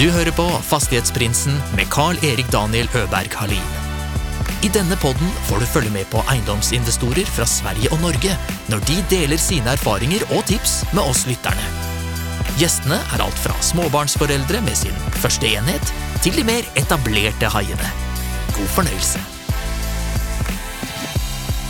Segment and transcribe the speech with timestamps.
[0.00, 3.66] Du hører på Fastighetsprinsen med Carl-Erik Daniel Øberg Halin.
[4.64, 8.32] I denne podden får du følge med på eiendomsinvestorer fra Sverige og Norge
[8.72, 11.68] når de deler sine erfaringer og tips med oss lytterne.
[12.56, 15.92] Gjestene er alt fra småbarnsforeldre med sin første enhet,
[16.24, 17.92] til de mer etablerte haiene.
[18.56, 19.20] God fornøyelse.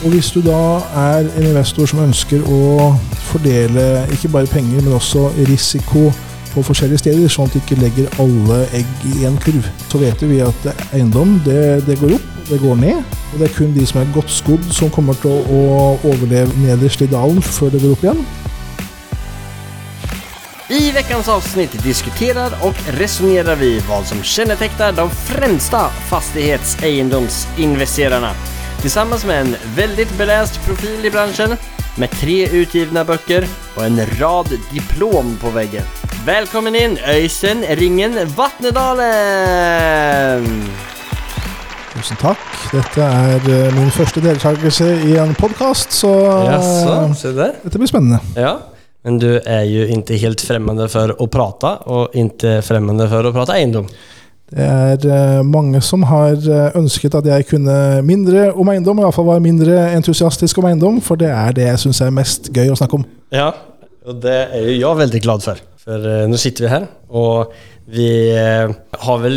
[0.04, 0.62] Og hvis du da
[1.02, 2.94] er en investor som ønsker å
[3.26, 6.12] fordele ikke bare penger, men også risiko
[6.54, 10.18] på forskjellige steder, sånn at du ikke legger alle egg i en kurv, så vet
[10.26, 12.98] vi at eiendom det, det går opp, det går ned.
[13.30, 15.58] Og det er kun de som er godt skodd, som kommer til å, å
[16.10, 18.22] overleve nederst i dalen før det går opp igjen.
[20.70, 28.32] I veckans avsnitt diskuterar och resonerar vi vad som kännetecknar de främsta fastighetseiendomsinvesterarna.
[28.80, 31.56] Tillsammans med en väldigt beläst profil i branschen,
[31.96, 35.82] med tre utgivna böcker och en rad diplom på väggen.
[36.26, 40.44] Välkommen in Øysen Ringen Vatnedalen!
[41.94, 42.38] Tusen takk.
[42.70, 46.10] Dette er eh, min første deltakelse i en podkast, så
[46.46, 47.52] Jaså, eh, se där.
[47.62, 48.20] dette blir spennende.
[48.36, 48.58] Ja,
[49.02, 53.32] men du er jo ikke helt främmande for å prate, og ikke främmande for å
[53.34, 53.88] prate egendom.
[54.50, 59.02] Det er eh, mange som har eh, ønsket at jeg kunne mindre om eiendom, i
[59.06, 62.50] hvert fall var mindre entusiastisk om eiendom, for det er det jeg syns er mest
[62.54, 63.04] gøy å snakke om.
[63.34, 63.52] Ja,
[64.06, 65.56] og det er jo jeg veldig glad for.
[65.80, 65.98] For
[66.28, 67.54] nå sitter vi her, og
[67.90, 68.66] vi eh,
[69.06, 69.36] har vel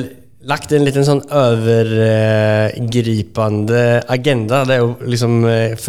[0.49, 4.65] lagt en liten sånn overgripende agenda.
[4.67, 5.79] Det er å liksom eh, eh,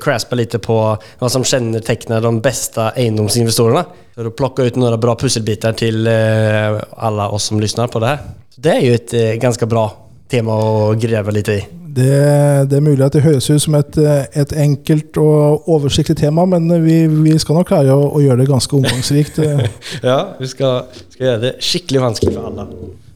[0.00, 3.84] craspa lite på vad som kännetecknar de bästa egendomsinvestorerna.
[4.14, 8.06] För att plocka ut några bra pusselbitar till alle alla oss som lyssnar på det
[8.06, 8.18] här.
[8.54, 9.96] Så det är ju ett ganske ganska bra
[10.28, 10.52] tema
[10.90, 11.66] att gräva lite i.
[11.96, 16.18] Det, det er mulig at det høres ut som et, eh, et enkelt og oversiktlig
[16.20, 19.38] tema, men vi, vi skal nok klare å, å gjøre det ganske omfangsrikt.
[19.40, 19.64] Eh,
[20.10, 22.66] Ja, vi skal, skal, gjøre det skikkelig vanskelig for alle.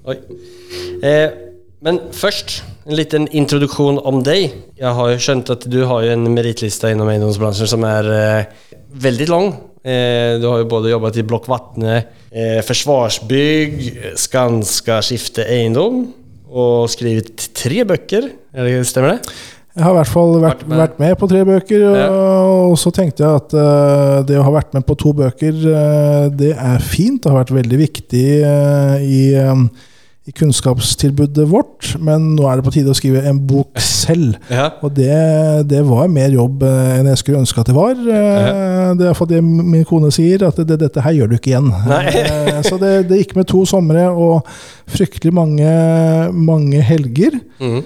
[0.08, 0.16] Oj.
[1.04, 1.26] Eh,
[1.84, 4.50] men först, en liten introduksjon om deg.
[4.80, 9.28] Jeg har jo skjønt at du har en meritlista innom eiendomsbransjen som er eh, veldig
[9.30, 9.52] lang.
[9.80, 12.00] Eh, du har jo både jobbet i Block Vatne,
[12.34, 13.78] eh, Forsvarsbygg,
[14.18, 16.02] Skanska Skifte Eiendom,
[16.50, 18.26] og skrevet tre bøker.
[18.52, 19.32] Det- stemmer det?
[19.70, 20.78] Jeg har i hvert fall vært, Vært med.
[20.80, 22.08] vært med på tre bøker, og, Ja.
[22.66, 26.28] og så tenkte jeg at uh, det å ha vært med på to bøker, uh,
[26.28, 27.22] det er fint.
[27.22, 29.30] Det har vært veldig viktig uh, i,
[30.30, 34.36] i kunnskapstilbudet vårt, men nå er det på tide å skrive en bok selv.
[34.50, 34.68] Ja.
[34.84, 35.10] Og det,
[35.70, 37.92] det var mer jobb eh, enn jeg skulle ønske at det var.
[37.96, 38.90] Ja.
[38.94, 41.70] Det er iallfall det min kone sier, at det, dette her gjør du ikke igjen.
[41.90, 44.46] Eh, Så det, det gikk med to somre og
[44.90, 45.70] fryktelig mange,
[46.34, 47.38] mange helger.
[47.62, 47.80] Mm.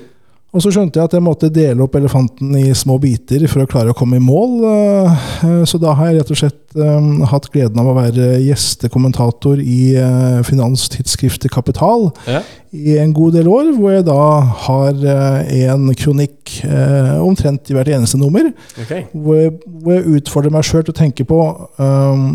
[0.54, 3.66] Og så skjønte jeg at jeg måtte dele opp elefanten i små biter for å
[3.66, 4.52] klare å komme i mål.
[4.70, 9.58] eh, Så da har jeg rett og slett eh, hatt gleden av å være gjestekommentator
[9.58, 12.40] i eh, finanstidsskriftet Kapital Ja.
[12.72, 14.20] i en god del år, hvor jeg da
[14.68, 18.46] har eh, en kronikk eh, omtrent i hvert eneste nummer.
[18.80, 19.04] okay.
[19.12, 21.40] Hvor jeg, hvor jeg utfordrer meg sjøl til å tenke på
[21.82, 22.28] um,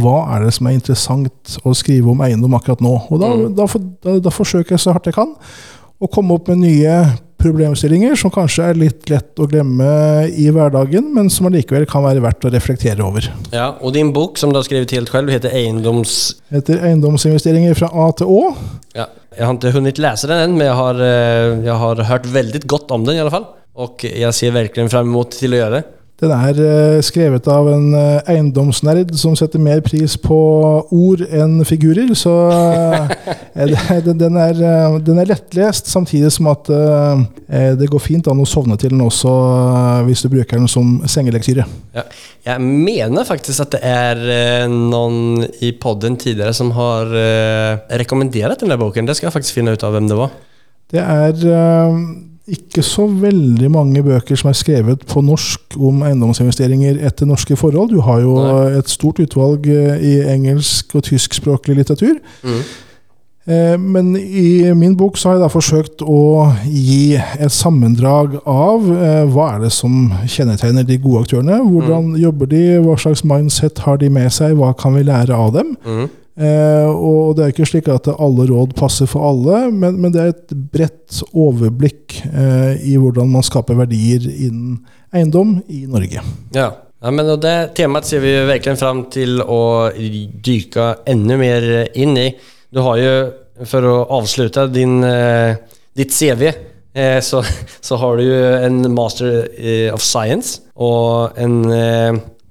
[0.00, 2.96] hva er det som er interessant å skrive om eiendom akkurat nå.
[3.10, 3.52] Og da, Mm.
[3.54, 3.66] da,
[4.04, 5.36] da, da forsøker jeg så hardt jeg kan
[6.00, 6.94] å komme opp med nye
[7.40, 9.88] problemstillinger som kanskje er litt lett å glemme
[10.30, 13.26] i hverdagen, men som allikevel kan være verdt å reflektere over.
[13.54, 16.16] Ja, Og din bok som du har skrevet helt selv, heter Eiendoms...
[16.54, 18.42] Heter eiendomsinvesteringer fra A til Å.
[18.96, 22.28] Ja, Jeg har ikke hunnet lese den ennå, men jeg har, jeg jag har hørt
[22.34, 23.48] veldig godt om den i alle fall.
[23.80, 25.84] Og jeg ser verkligen frem mot til å gjøre det.
[26.20, 30.36] Den er eh, skrevet av en eh, eiendomsnerd som setter mer pris på
[30.92, 32.12] ord enn figurer.
[32.18, 32.34] Så
[33.56, 34.60] eh, den, er,
[35.00, 36.68] den er lettlest, samtidig som at
[37.80, 39.30] det går fint an å sovne til den også
[40.06, 41.64] hvis du bruker den som sengelektyre.
[41.96, 42.04] Ja.
[42.46, 47.10] Jeg mener faktisk at det er noen i podden tidligere som har
[48.00, 49.08] rekommendert denne boken.
[49.08, 50.34] Det skal jeg faktisk finne ut av hvem det var.
[50.90, 57.28] Det er ikke så veldig mange bøker som er skrevet på norsk om eiendomsinvesteringer etter
[57.28, 57.92] norske forhold.
[57.92, 58.78] Du har jo Nei.
[58.80, 62.16] et stort utvalg eh, i engelsk og tyskspråklig litteratur.
[62.42, 62.62] Mm.
[63.50, 68.88] Eh, Men i min bok så har jeg da forsøkt å gi et sammendrag av
[68.94, 71.60] eh, hva er det som kjennetegner de gode aktørene.
[71.64, 75.54] Hvordan jobber de, hva slags mindset har de med seg, hva kan vi lære av
[75.56, 75.76] dem?
[75.86, 76.08] Mm.
[76.40, 80.22] Eh, og det er ikke slik at alle råd passer for alle, men, men det
[80.22, 84.78] er et bredt overblikk eh, i hvordan man skaper verdier innen
[85.12, 86.24] eiendom i Norge.
[86.56, 86.70] Ja.
[87.00, 91.64] Ja, men det temaet ser vi virkelig fram til å dyke enda mer
[91.96, 92.26] inn i.
[92.68, 93.14] Du har jo,
[93.64, 95.56] for å avslutte din, eh,
[95.96, 96.50] ditt CV,
[97.24, 97.40] så,
[97.86, 99.48] så har du jo en Master
[99.94, 101.62] of Science og en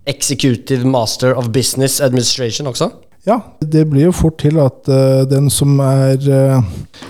[0.10, 2.90] Executive Master of Business Administration också.
[3.30, 6.64] Ja, det blir jo fort til at uh, den som er, uh,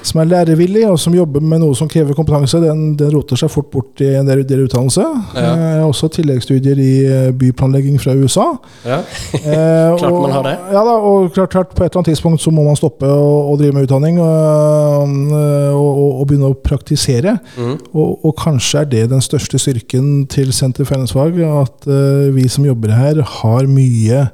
[0.03, 3.51] som er lærevillig, og som jobber med noe som krever kompetanse, den, den roter seg
[3.53, 5.05] fort bort i en del, del utdannelse.
[5.37, 5.53] Ja.
[5.53, 6.91] Uh, også tilleggsstudier i
[7.39, 8.49] byplanlegging fra USA.
[8.83, 8.99] Ja.
[9.45, 10.55] Klart og- man har det.
[10.73, 13.55] Ja da, og klart, klart på et eller annet tidspunkt så må man stoppe og
[13.61, 17.37] drive med utdanning og, og, og, begynne å praktisere.
[17.55, 17.77] Mm.
[17.93, 21.89] Og, kanskje er det den største styrken til Senter for eiendomsfag, at
[22.35, 24.27] vi som jobber her, har mye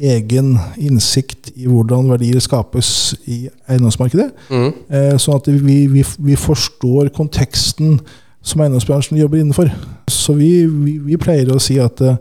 [0.00, 4.30] egen innsikt i hvordan verdier skapes i eiendomsmarkedet.
[4.50, 4.72] Mm.
[4.88, 7.98] Eh, sånn at vi, vi, vi forstår konteksten
[8.42, 9.70] som eiendomsbransjen jobber innenfor.
[10.10, 12.16] Så vi, vi, pleier å si at eh,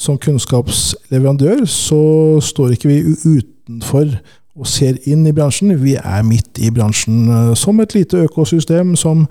[0.00, 2.02] som kunnskapsleverandør så
[2.42, 3.00] står ikke vi
[3.36, 4.14] utenfor
[4.60, 5.72] og ser inn i bransjen.
[5.80, 9.26] Vi er midt i bransjen eh, som et lite økosystem som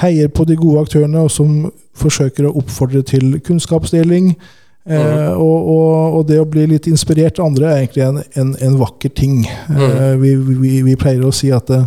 [0.00, 4.32] heier på de gode aktørene, og som forsøker å oppfordre til kunnskapsdeling.
[4.82, 8.54] Eh, og, og, og det å bli litt inspirert av andre er egentlig en, en,
[8.66, 9.44] en vakker ting.
[9.46, 11.86] Eh, vi, vi, vi pleier å si at eh,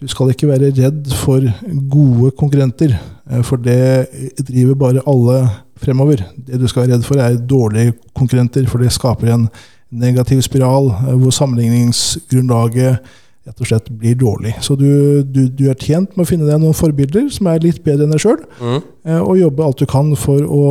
[0.00, 1.44] du skal ikke være redd for
[1.92, 2.96] gode konkurrenter,
[3.30, 4.08] eh, for det
[4.40, 5.42] driver bare alle
[5.80, 6.24] fremover.
[6.34, 9.46] Det du skal være redd for, er dårlige konkurrenter, for det skaper en
[9.94, 14.54] negativ spiral eh, hvor sammenligningsgrunnlaget rett og slett blir dårlig.
[14.64, 17.82] Så du, du, du er tjent med å finne deg noen forbilder som er litt
[17.84, 18.80] bedre enn deg sjøl, Mm.
[19.20, 20.62] og jobbe alt du kan for å,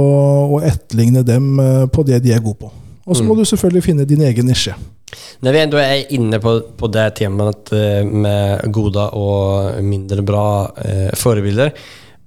[0.58, 2.72] å etterligne dem eh, på det de er gode på.
[3.04, 4.74] Og så må du selvfølgelig finne din egen nisje.
[5.44, 10.46] Når vi er, er inne på, på det temat eh, med gode og mindre bra
[10.82, 11.74] eh, forbilder,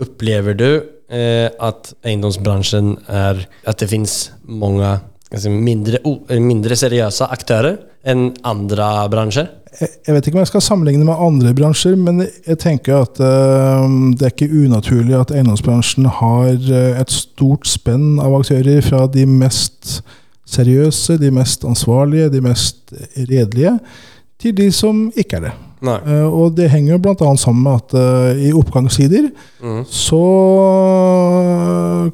[0.05, 0.69] opplever du
[1.09, 4.99] eh, at eiendomsbransjen er At det fins mange
[5.33, 9.49] altså mindre, eh, mindre seriøse aktører enn andre branscher?
[9.81, 13.87] Jeg vet ikke om jeg skal sammenligne med andre bransjer, men jeg tenker at eh,
[14.17, 19.27] det er ikke unaturlig at eiendomsbransjen har eh, et stort spenn av aktører fra de
[19.29, 20.01] mest
[20.49, 23.77] seriøse, de mest ansvarlige, de mest redelige,
[24.41, 25.55] til de som ikke er det.
[25.95, 27.37] Eh, og det henger jo bl.a.
[27.37, 29.31] sammen med at uh, i oppgangstider
[29.63, 29.85] Mm.
[29.89, 30.21] så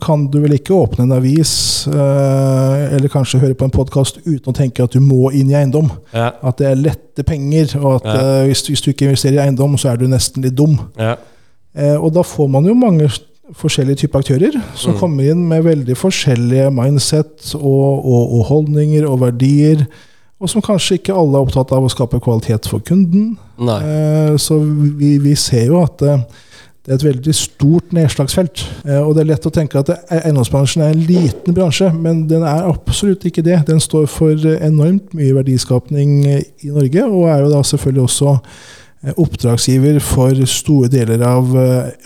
[0.00, 1.52] kan du vel ikke åpne en avis
[1.90, 5.56] uh, eller kanskje høre på en podkast uten å tenke at du må inn i
[5.58, 5.90] eiendom.
[6.14, 6.30] Ja.
[6.42, 8.14] At det er lette penger, og at Ja.
[8.20, 10.78] eh, hvis, hvis du ikke investerer i eiendom, så er du nesten litt dum.
[10.98, 11.16] Ja.
[11.76, 13.08] Eh, og da får man jo mange
[13.58, 14.98] forskjellige typer aktører som Mm.
[15.00, 19.86] kommer inn med veldig forskjellige mindset og, og, og holdninger og verdier.
[20.42, 23.36] Og som kanskje ikke alle er opptatt av å skape kvalitet for kunden.
[23.78, 24.58] Eh, Så
[24.98, 26.24] vi, vi ser jo at eh,
[26.82, 28.64] det er et veldig stort nedslagsfelt.
[28.88, 32.24] Eh, Og det er lett å tenke at e- eiendomsbransjen er en liten bransje, men
[32.26, 33.60] den er absolutt ikke det.
[33.70, 38.34] Den står for eh, enormt mye verdiskapning i Norge, og er jo da selvfølgelig også
[39.18, 41.48] oppdragsgiver for store deler av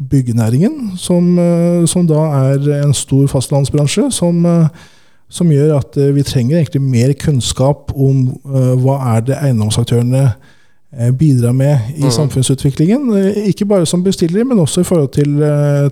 [0.08, 1.26] byggenæringen, som,
[1.84, 2.22] som da
[2.52, 4.38] er en stor fastlandsbransje som
[5.32, 10.22] som gjør at eh, vi trenger egentlig mer kunnskap om eh, hva er det eiendomsaktørene
[10.26, 12.12] eh, bidrar med i mm.
[12.14, 13.08] samfunnsutviklingen.
[13.50, 15.40] Ikke bare som bestiller, men også i forhold til,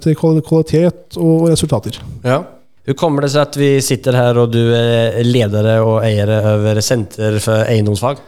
[0.04, 1.98] til kvalitet og resultater.
[2.24, 2.42] Ja.
[2.84, 6.80] Hvordan kommer det seg at vi sitter her, og du er ledere og eiere over
[6.84, 8.20] Senter for eiendomsfag?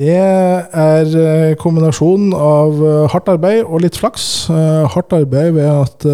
[0.00, 2.78] Det er kombinasjonen av
[3.12, 4.24] hardt arbeid og litt flaks.
[4.48, 6.06] Hardt arbeid ved at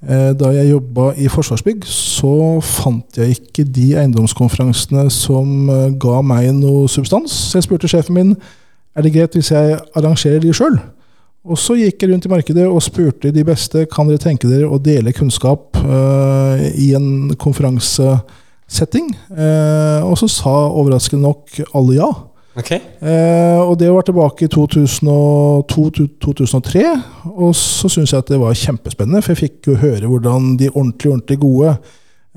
[0.00, 2.32] da jeg jobba i Forsvarsbygg, så
[2.64, 7.34] fant jeg ikke de eiendomskonferansene som eh, ga meg noe substans.
[7.50, 8.32] Så jeg spurte sjefen min
[8.96, 10.78] er det greit hvis jeg arrangerer de sjøl.
[11.44, 14.68] Og så gikk jeg rundt i markedet og spurte de beste kan dere tenke dere
[14.68, 19.08] å dele kunnskap uh, i en konferansesetting.
[19.32, 22.10] Uh, og så sa overraskende nok alle ja.
[22.58, 22.80] Okej.
[23.00, 26.82] Eh, og det var tilbake i 2002-2003.
[27.30, 30.68] Og så syntes jeg at det var kjempespennende, for jeg fikk jo høre hvordan de
[30.72, 31.70] ordentlig, ordentlig gode,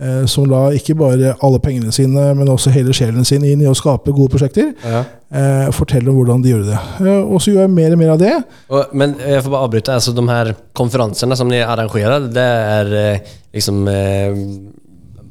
[0.01, 3.69] eh, som la ikke bare alle pengene sine, men også hele sjelen sin inn i
[3.69, 4.99] å skape gode prosjekter, Ja.
[5.33, 6.79] eh, fortelle om hvordan de gjorde det.
[7.07, 8.35] Eh, og så gjør jeg mer og mer av det.
[8.69, 9.91] Og, men jeg får bare avbryte.
[9.97, 13.19] altså de her konferansene som de arrangerer, det er eh,
[13.53, 13.75] liksom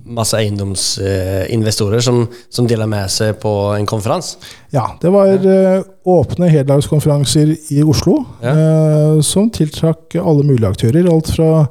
[0.07, 4.37] eh, eiendomsinvestorer som, som deler med seg på en konferanse?
[4.73, 8.53] Ja, det var eh, åpne heldagskonferanser i Oslo, Ja.
[8.57, 11.09] eh, som tiltrakk alle mulige aktører.
[11.13, 11.67] Alt fra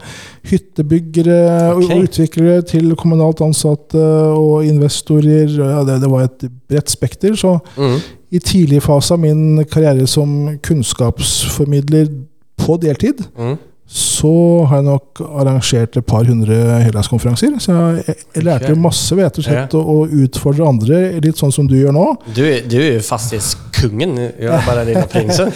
[0.52, 1.98] hyttebyggere okay.
[1.98, 4.02] og utviklere til kommunalt ansatte
[4.38, 5.50] og investorer.
[5.50, 7.36] Ja, det, det var et bredt spekter.
[7.36, 8.00] Så Mm.
[8.32, 12.08] i tidlig fase av min karriere som kunnskapsformidler
[12.58, 13.58] på deltid, Mm.
[13.92, 16.56] Så har jeg nok arrangert et par hundre
[16.86, 17.58] heldagskonferanser.
[17.60, 21.76] Så jeg, jeg lærte jo masse ved rett å, utfordre andre, litt sånn som du
[21.76, 22.06] gjør nå.
[22.32, 22.40] Du,
[22.72, 25.52] du er jo fastighetskungen, kongen bara lilla prinsen.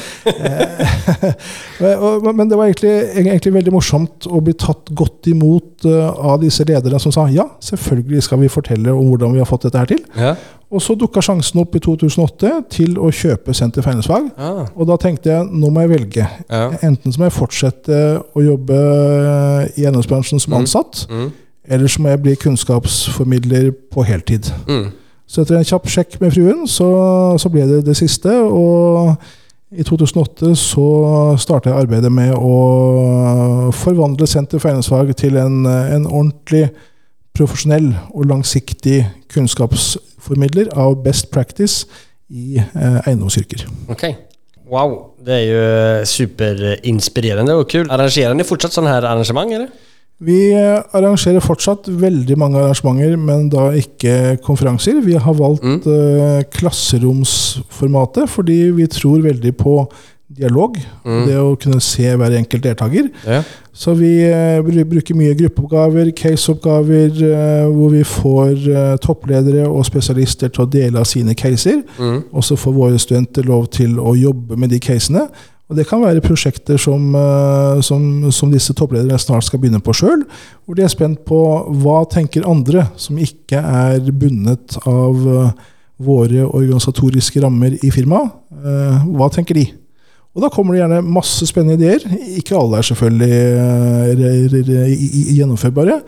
[2.36, 6.68] Men det var egentlig, egentlig veldig morsomt å bli tatt godt imot eh, av disse
[6.68, 9.94] lederne som sa ja, selvfølgelig skal vi fortelle om hvordan vi har fått dette her
[9.96, 10.04] til.
[10.20, 10.36] Ja.
[10.74, 14.26] Og så dukka sjansen opp i 2008 til å kjøpe Senter for.
[14.38, 14.66] Ah.
[14.76, 16.26] Og da tenkte jeg nå må jeg velge.
[16.50, 16.72] Ja.
[16.82, 18.00] Enten så må jeg fortsette
[18.36, 18.80] å jobbe
[19.78, 21.32] i eiendomsbransjen som ansatt, Mm.
[21.70, 24.52] eller så må jeg bli kunnskapsformidler på heltid.
[24.68, 24.92] Mm.
[25.28, 26.90] Så etter en kjapp sjekk med fruen, så,
[27.38, 28.30] så ble det det siste.
[28.30, 29.16] Og
[29.76, 36.70] i 2008 så starta jeg arbeidet med å forvandle Senter for til en, en ordentlig
[37.36, 39.02] profesjonell og langsiktig
[39.34, 41.86] kunnskapsformidler av best practice
[42.30, 43.66] i eh, eiendomsyrker.
[43.92, 44.08] Ok.
[44.66, 47.86] Wow, det er jo superinspirerende og kul.
[47.94, 49.70] Arrangerer ni fortsatt sånne her arrangement, eller?
[50.26, 55.02] Vi eh, arrangerer fortsatt veldig mange arrangementer, men da ikke konferanser.
[55.06, 55.82] Vi har valgt Mm.
[55.86, 59.76] uh, klasseromsformatet fordi vi tror veldig på
[60.36, 60.78] dialog.
[61.06, 61.24] Mm.
[61.30, 63.08] Det å kunne se hver enkelt deltaker.
[63.26, 63.42] Ja.
[63.76, 70.52] Så vi eh, bruker mye gruppeoppgaver, caseoppgaver, eh, hvor vi får eh, toppledere og spesialister
[70.54, 71.82] til å dele av sine caser.
[72.00, 72.22] Mm.
[72.32, 75.28] Og så får våre studenter lov til å jobbe med de casene.
[75.66, 77.16] Og det kan være prosjekter som,
[77.82, 80.22] som, som disse topplederne snart skal begynne på sjøl.
[80.62, 81.40] Hvor de er spent på
[81.82, 85.26] hva tenker andre som ikke er bundet av
[86.06, 88.30] våre organisatoriske rammer i firmaet.
[89.10, 89.66] Hva tenker de?
[90.36, 92.04] Og da kommer det gjerne masse spennende ideer.
[92.36, 93.36] Ikke alle er selvfølgelig
[94.76, 95.06] eh,
[95.38, 96.02] gjennomførbare.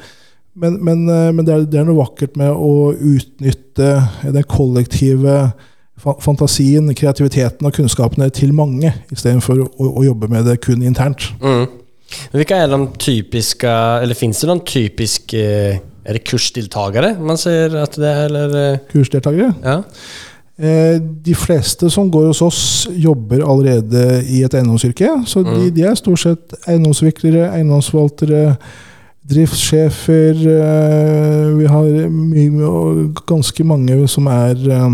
[0.57, 3.91] Men, men, eh, men det, er, det er noe vakkert med å utnytte
[4.25, 5.39] den kollektive
[6.21, 11.31] fantasien, kreativiteten og kunnskapene til mange, istedenfor å, å jobbe med det kun internt.
[11.41, 11.65] Mm.
[12.31, 13.67] Men er är de typiske,
[14.01, 15.41] eller Fins det noen typiske
[16.07, 18.55] Er det kursdeltakere man ser at det er, eller?
[18.55, 19.53] eh, Kursdeltakere.
[19.63, 19.81] Ja.
[20.59, 25.09] Eh, de fleste som går hos oss, jobber allerede i et eiendomsyrke.
[25.29, 25.73] Så de, Mm.
[25.75, 28.55] de er stort sett eiendomsviklere, eiendomsforvaltere,
[29.29, 30.33] driftssjefer.
[30.33, 34.89] Eh, vi har mye, ganske mange som er eh,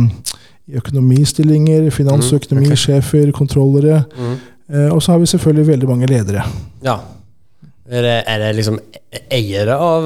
[0.67, 4.03] i økonomistillinger, finansøkonomisjefer, kontrollere.
[4.17, 4.91] Mm.
[4.91, 6.43] Og så har vi selvfølgelig veldig mange ledere.
[6.83, 6.95] Ja.
[7.89, 8.79] Är det, liksom
[9.29, 10.05] eiere av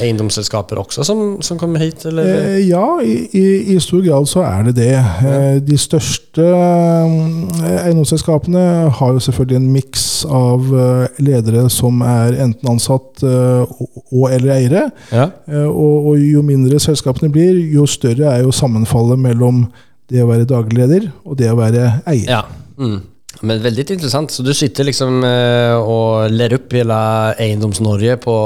[0.00, 2.04] eiendomsselskaper også också som, som kommer hit?
[2.04, 2.48] Eller?
[2.48, 4.94] Eh, ja, i, i, i stor grad så er det det.
[4.96, 8.62] Eh, de største eh, eiendomsselskapene
[8.96, 13.76] har jo selvfølgelig en miks av eh, ledere som er enten ansatt eh,
[14.08, 14.86] og, eller eiere.
[15.12, 15.28] Ja.
[15.44, 19.66] Eh, og, og jo mindre selskapene blir, jo større er jo sammenfallet mellom
[20.08, 22.32] det å være daglig leder og det å være eier.
[22.38, 22.42] Ja.
[22.80, 23.02] Mm.
[23.46, 24.32] Men veldig interessant.
[24.34, 26.98] Så du sitter liksom eh, og ler opp hele
[27.38, 28.36] Eiendoms-Norge på,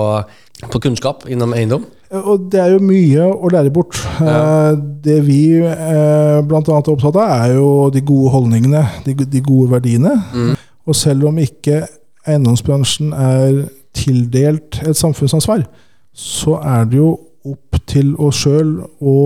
[0.69, 1.87] på kunnskap innom eiendom?
[2.13, 3.97] Og det er jo mye å lære bort.
[4.21, 4.35] Ja.
[4.73, 6.61] Eh, Det vi eh, bl.a.
[6.61, 10.13] er opptatt av, er jo de gode holdningene, de, de gode verdiene.
[10.35, 10.53] Mm.
[10.87, 11.83] Og selv om ikke
[12.29, 13.65] eiendomsbransjen er
[13.97, 15.65] tildelt et samfunnsansvar,
[16.13, 17.11] så er det jo
[17.49, 19.17] opp til oss sjøl å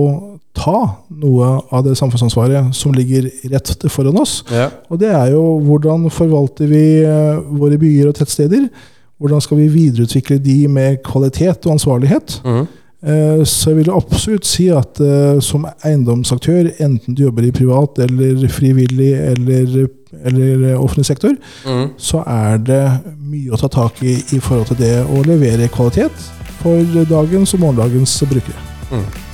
[0.57, 0.77] ta
[1.21, 4.39] noe av det samfunnsansvaret som ligger rett foran oss.
[4.51, 4.69] Ja.
[4.89, 8.67] Og det er jo hvordan forvalter vi eh, våre byer og tettsteder?
[9.17, 12.41] Hvordan skal vi videreutvikle de med kvalitet og ansvarlighet?
[12.45, 12.67] Mm.
[13.45, 18.47] Så jeg vil absolutt si at eh, som eiendomsaktør, enten du jobber i privat eller
[18.49, 19.85] frivillig eller,
[20.25, 21.89] eller offentlig sektor, Mm.
[21.97, 22.81] så er det
[23.21, 26.25] mye å ta tak i i forhold til det å levere kvalitet
[26.61, 29.26] for dagens og morgendagens brukere.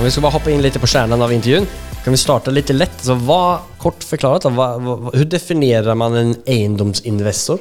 [0.00, 1.66] Om vi skal bare hoppe inn litt på kjernen av intervjun.
[2.00, 2.94] Kan vi starte litt lett?
[3.02, 3.40] Alltså, hva,
[3.82, 7.60] kort forklaret, hvordan definierar man en eiendomsinvestor?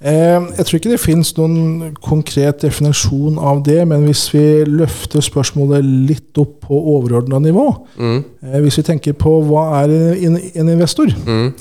[0.00, 5.20] Eh, Jeg tror ikke det finnes noen konkret definisjon av det, men hvis vi løfter
[5.20, 7.66] spørsmålet litt opp på overordna nivå
[7.98, 8.24] Mm.
[8.44, 9.90] eh, Hvis vi tenker på hva er
[10.24, 11.52] en, en investor, Mm.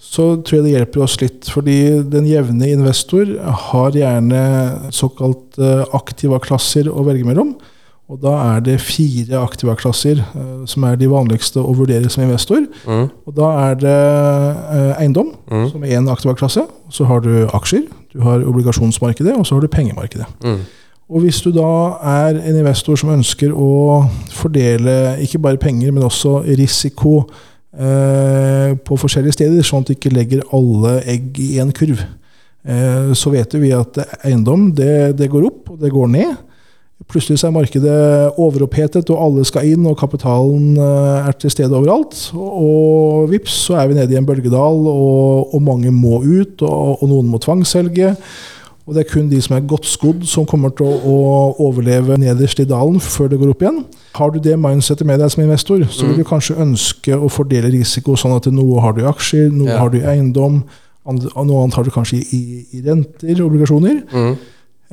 [0.00, 1.44] så tror jeg det hjelper oss litt.
[1.44, 3.24] Fordi den jevne investor
[3.70, 7.54] har gjerne såkalt eh, aktiva klasser å velge mellom.
[8.08, 12.22] Og da er det fire aktiva klasser uh, som er de vanligste å vurdere som
[12.22, 12.62] investor.
[12.86, 13.08] Mm.
[13.26, 15.68] Og da er det uh, eiendom, Mm.
[15.70, 16.62] som er én aktiva klasse.
[16.90, 20.26] Så har du aksjer, du har obligasjonsmarkedet, og så har du pengemarkedet.
[20.44, 20.60] Mm.
[21.08, 21.66] Og hvis du da
[22.02, 27.20] er en investor som ønsker å fordele ikke bare penger, men også risiko
[27.78, 32.02] eh, på forskjellige steder, sånn at du ikke legger alle egg i én kurv,
[32.66, 36.34] eh, så vet vi at eiendom det, det går opp og det går ned.
[37.06, 37.96] Plutselig så er markedet
[38.40, 42.16] overopphetet, og alle skal inn, og kapitalen eh, er til stede overalt.
[42.34, 47.02] Og, vips, så er vi nede i en bølgedal, og, og mange må ut, og,
[47.02, 48.14] og noen må tvangsselge.
[48.86, 51.18] Og det er kun de som er godt skodd, som kommer til å,
[51.62, 53.80] overleve nederst i dalen før det går opp igjen.
[54.16, 57.72] Har du det mindsetet med deg som investor, så vil du kanskje ønske å fordele
[57.74, 59.80] risiko sånn at noe har du i aksjer, noe Ja.
[59.82, 60.62] har du i eiendom,
[61.06, 62.42] noe annet har du kanskje i,
[62.78, 64.04] i renter, obligasjoner.
[64.14, 64.36] Mm.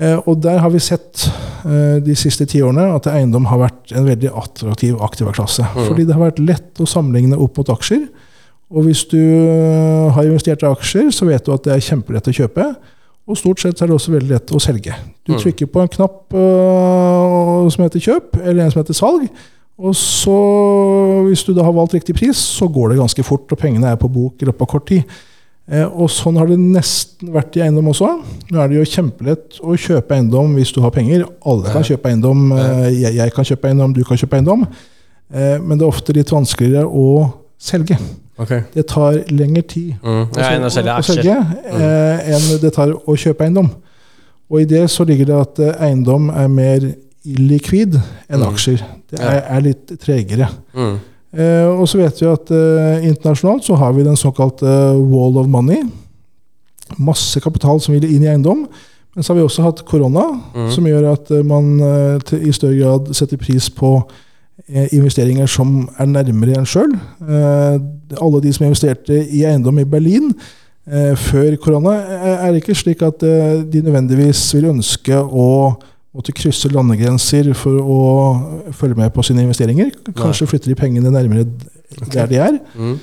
[0.02, 1.28] Eh, og der har vi sett
[1.68, 5.66] eh, de siste ti årene at eiendom har vært en veldig attraktiv aktivaklasse.
[5.70, 5.86] Mm.
[5.90, 8.08] Fordi det har vært lett å sammenligne opp mot aksjer.
[8.74, 12.30] Og hvis du eh, har investert i aksjer, så vet du at det er kjempelett
[12.30, 12.70] å kjøpe.
[13.30, 14.96] Og stort sett er det også veldig lett å selge.
[15.24, 19.30] Du trykker på en knapp øh, som heter kjøp, eller en som heter salg.
[19.84, 20.34] Og så,
[21.30, 24.02] hvis du da har valgt riktig pris, så går det ganske fort, og pengene er
[24.02, 25.16] på bok i løpet av kort tid.
[25.72, 28.10] Eh, og sånn har det nesten vært i eiendom også.
[28.51, 31.24] Nå er det jo kjempelett å kjøpe eiendom hvis du har penger.
[31.48, 32.51] Alle kan kjøpe eiendom.
[32.58, 34.65] eh, Jeg, jeg kan kjøpe eiendom, du kan kjøpe eiendom.
[35.34, 37.98] Eh, Men det er ofte litt vanskeligere å selge.
[38.38, 38.63] Okay.
[38.74, 40.25] Det tar lengre tid Mm.
[40.25, 43.70] å å selge å selge, eh, enn det tar å kjøpe eiendom.
[44.51, 46.79] Og i det så ligger det at eh, eiendom er mer
[47.25, 47.96] illikvid
[48.29, 48.48] enn Mm.
[48.53, 48.82] aksjer.
[49.10, 50.50] Det er, er litt tregere.
[50.75, 51.00] Mm.
[51.34, 54.70] Eh, og så vet vi at eh, internasjonalt så har vi den såkalte
[55.10, 55.82] wall of money.
[57.02, 58.68] Masse kapital som vil inn i eiendom.
[59.16, 60.24] Men så har vi også hatt korona,
[60.54, 60.70] Mm.
[60.74, 63.96] som gjør at eh, man eh, til, i større grad setter pris på
[64.70, 66.94] eh, investeringer som er nærmere en sjøl.
[67.22, 67.80] Eh,
[68.22, 70.32] alle de som investerte i eiendom i Berlin
[70.86, 71.94] eh, før korona,
[72.38, 75.48] er det ikke slik at eh, de nødvendigvis vil ønske å
[76.13, 78.01] måtte krysse landegrenser for å
[78.77, 79.89] følge med på sine investeringer.
[80.17, 81.48] Kanskje flytter de pengene nærmere
[82.13, 82.60] der de er.
[82.75, 83.00] Mm.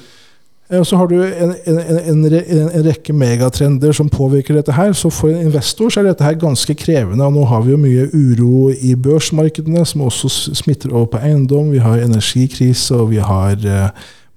[0.71, 4.73] Eh, Og så har du en, en, en, en, en rekke megatrender som påvirker dette
[4.73, 4.93] her.
[4.93, 7.27] Så for en investor så er dette her ganske krevende.
[7.27, 11.73] Og nå har vi jo mye uro i børsmarkedene, som også smitter over på eiendom.
[11.75, 13.91] Vi har energikrise, og vi har eh,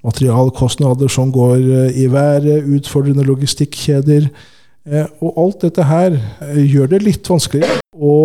[0.04, 4.28] materialkostnader som går eh, i været, utfordrende logistikkjeder.
[4.84, 8.16] Eh, og alt dette her eh, gjør det litt vanskeligere å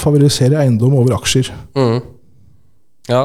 [0.00, 1.50] favorisere eiendom over aksjer.
[1.76, 2.00] Mm.
[3.10, 3.22] Ja.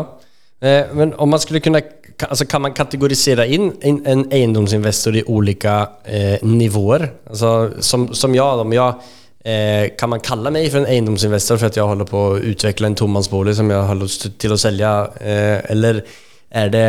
[0.63, 1.83] Eh, men om man skulle kunne
[2.23, 5.73] altså kan man kategorisere inn en, eiendomsinvestor i ulike
[6.45, 7.07] nivåer?
[7.27, 9.01] Altså, som, som jeg, om jeg
[9.43, 12.89] eh, kan man kalle meg for en eiendomsinvestor for at jeg holder på å utvikle
[12.89, 16.03] en tomannsbolig som jeg har lyst til å selge, Eh, eller
[16.53, 16.87] er det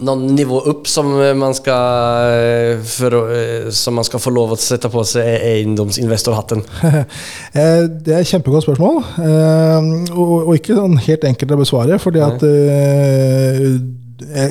[0.00, 1.08] någon nivå upp som
[1.38, 6.62] man ska, eh, att, eh, som man skal få lov å sette på seg egendomsinvestorhatten?
[7.52, 9.00] Eh, Det er et kjempegodt spørsmål,
[10.14, 11.98] og, og ikke sånn helt enkelt å besvare.
[11.98, 12.42] fordi at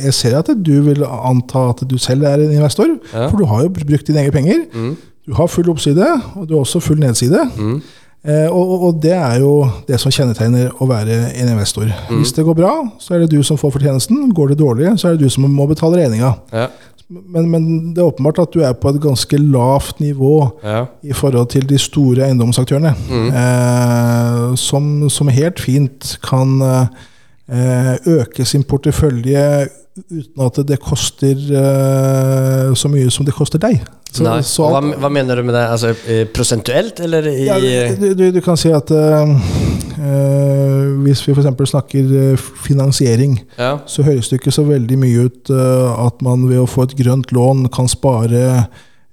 [0.03, 3.29] jeg ser at du vil anta at du selv er en investor, Ja.
[3.29, 4.65] for du har jo brukt dine egne penger.
[4.73, 4.97] Mm.
[5.27, 7.39] Du har full oppside, og du har også full nedside.
[7.57, 7.81] Mm.
[8.25, 9.53] Eh, og, og- det er jo
[9.88, 11.88] det som kjennetegner å være en investor.
[12.10, 12.17] Mm.
[12.19, 14.29] Hvis det går bra, så er det du som får fortjenesten.
[14.36, 16.34] Går det dårlig, så er det du som må betale regninga.
[16.51, 16.67] Ja.
[17.10, 17.63] Men, men
[17.95, 20.84] det er åpenbart at du er på et ganske lavt nivå Ja.
[21.01, 22.91] i forhold til de store eiendomsaktørene,
[23.34, 29.69] eh, som, som helt fint kan eh, øke sin portefølje
[30.09, 33.81] uten at det koster uh, så mye som det koster deg.
[34.12, 34.43] Så, Nej.
[34.43, 35.67] så vad, vad menar du med det?
[35.69, 35.93] Altså,
[36.33, 37.45] prosentuelt, eller i...
[37.45, 37.59] ja,
[37.99, 41.69] du, du, du kan si at uh, uh, hvis vi f.eks.
[41.69, 43.77] snakker finansiering, Ja.
[43.85, 47.31] så høres det ikke så veldig mye ut at man ved å få et grønt
[47.35, 48.65] lån kan spare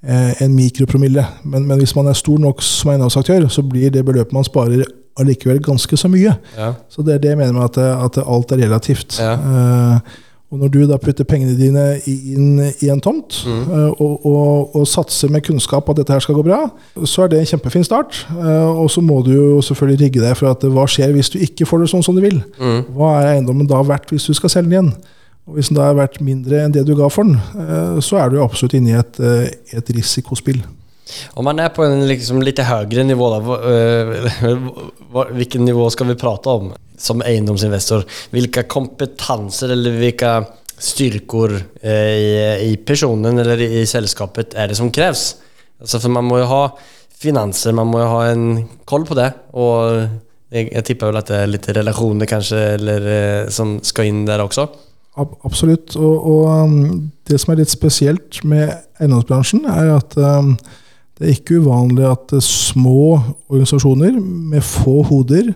[0.06, 1.24] en mikropromille.
[1.44, 4.84] Men, men hvis man er stor nok som eiendomsaktør, så blir det beløpet man sparer
[5.20, 6.34] allikevel ganske så mye.
[6.56, 6.72] Ja.
[6.92, 9.18] Så det er det jeg mener med at, at alt er relativt.
[9.20, 9.32] Ja.
[10.56, 13.62] Eh, og når du da putter pengene dine inn i en tomt, Mm.
[13.72, 16.70] eh, og, og, og satser med kunnskap at dette her skal gå bra,
[17.04, 18.26] så er det en kjempefin start.
[18.30, 21.38] Eh, og så må du jo selvfølgelig rigge deg for at hva skjer hvis du
[21.38, 22.40] ikke får det sånn som du vil?
[22.58, 22.84] Mm.
[22.96, 24.94] Hva er eiendommen da verdt hvis du skal selge den igjen?
[25.46, 28.18] Og Hvis den da er verdt mindre enn det du ga for den, eh, så
[28.18, 30.62] er du absolutt inne i et, eh, et risikospill.
[31.30, 36.14] Om man är på en liksom lite högre nivå, då, eh, vilken nivå ska vi
[36.14, 38.04] prata om som eiendomsinvestor?
[38.30, 40.44] Vilka kompetenser eller vilka
[40.78, 45.36] styrkor eh, i, personen eller i, selskapet är det som krävs?
[45.80, 46.78] Alltså för man må ju ha
[47.18, 49.32] finanser, man må ju ha en koll på det.
[49.50, 50.02] Och
[50.48, 54.38] jag, jag tippar väl det är lite relationer kanske eller, eh, som ska in där
[54.38, 54.68] också.
[55.16, 55.96] Absolutt.
[55.96, 58.68] Og, og um, det som er litt spesielt med
[59.00, 60.56] eiendomsbransjen, er at um,
[61.18, 63.16] det er ikke uvanlig at uh, små
[63.48, 65.52] organisasjoner med få hoder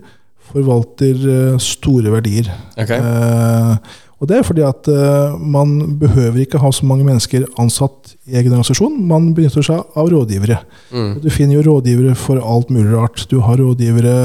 [0.51, 1.18] forvalter
[1.55, 2.49] uh, store verdier.
[2.81, 2.96] Okay.
[2.99, 3.77] Eh,
[4.20, 5.70] og det er fordi at eh, man
[6.01, 8.99] behøver ikke ha så mange mennesker ansatt i egen organisasjon.
[9.09, 10.59] Man benytter seg av rådgivere.
[10.92, 11.14] Mm.
[11.25, 13.23] Du finner jo rådgivere for alt mulig rart.
[13.31, 14.18] Du har rådgivere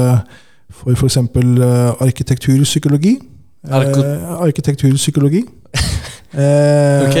[0.68, 1.16] for f.eks.
[1.16, 3.14] Uh, arkitekturpsykologi.
[3.66, 5.44] Arko- Eh, arkitekturpsykologi.
[6.36, 7.16] Eh, Ok.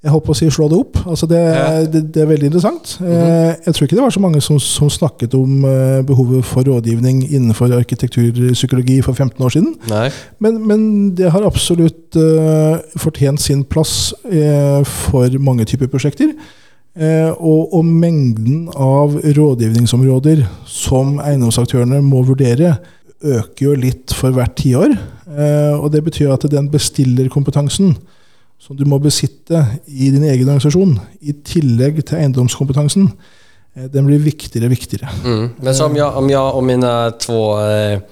[0.00, 1.00] Jeg håper å si 'slå det opp'.
[1.12, 1.84] Altså det, Ja.
[1.84, 2.96] det, det er veldig interessant.
[3.00, 3.56] Mm -hmm.
[3.66, 7.30] jeg tror ikke det var så mange som, som snakket om eh, behovet for rådgivning
[7.30, 9.74] innenfor arkitekturpsykologi for 15 år siden.
[10.38, 16.32] Men, men det har absolutt uh, fortjent sin plass uh, for mange typer prosjekter.
[16.96, 22.76] Uh, og, og mengden av rådgivningsområder som eiendomsaktørene må vurdere,
[23.22, 24.96] øker jo litt for hvert tiår.
[25.80, 27.96] Og det betyr at den bestillerkompetansen
[28.60, 30.94] som du må besitte i din egen organisasjon,
[31.24, 33.08] i tillegg til eiendomskompetansen,
[33.74, 35.12] eh, den blir viktigere og viktigere.
[35.24, 35.44] Mm.
[35.58, 36.94] Men så om jeg, om jeg og mine
[37.24, 38.02] to eh,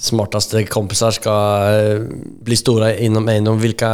[0.00, 2.04] smarteste kompiser skal eh,
[2.46, 3.90] bli store innom eiendom, hvilke,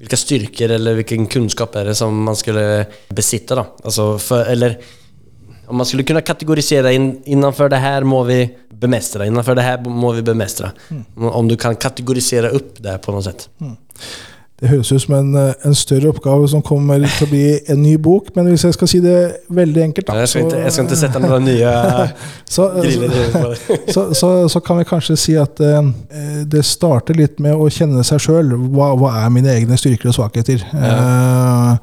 [0.00, 3.58] hvilke styrker eller hvilken kunnskap er det som man skulle besitte?
[3.58, 3.68] da?
[3.84, 4.78] Altså for, eller
[5.66, 8.38] om man skulle kunne kategorisere inn, innenfor det her må vi
[8.76, 10.70] bemestre, innenfor det her må vi bemestre.
[11.16, 13.48] Om du kan kategorisere opp det på noe sett.
[14.56, 17.82] Det høres ut som en, eh, en større oppgave som kommer til å bli en
[17.82, 19.16] ny bok, men hvis jeg skal si det
[19.52, 21.72] veldig enkelt da, Jeg skal, så- ikke, jeg skal ikke sette noen nye
[22.56, 22.68] så,
[23.94, 25.92] så, så, så kan vi kanskje si at eh,
[26.48, 28.54] det starter litt med å kjenne seg sjøl.
[28.72, 30.64] Hva, hva er mine egne styrker og svakheter?
[30.72, 31.76] Eh,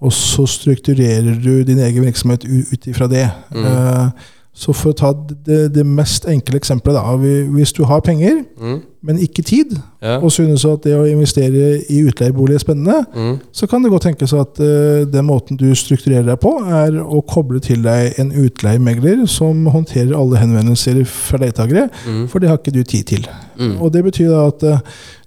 [0.00, 3.26] og så strukturerer du din egen virksomhet ut ifra det.
[3.52, 4.06] Eh,
[4.52, 5.12] så for å ta
[5.46, 7.14] det, det mest enkle eksempelet, da.
[7.54, 8.80] Hvis du har penger, Mm.
[9.02, 10.18] men ikke tid, Ja.
[10.18, 13.38] og synes at det å investere i utleiebolig er spennende, Mm.
[13.52, 17.22] så kan det godt tenkes at uh, den måten du strukturerer deg på, er å
[17.26, 22.28] koble til deg en utleiemegler som håndterer alle henvendelser fra leietakere, Mm.
[22.28, 23.26] for det har ikke du tid til.
[23.58, 23.80] Mm.
[23.80, 24.78] Og det betyr da at uh,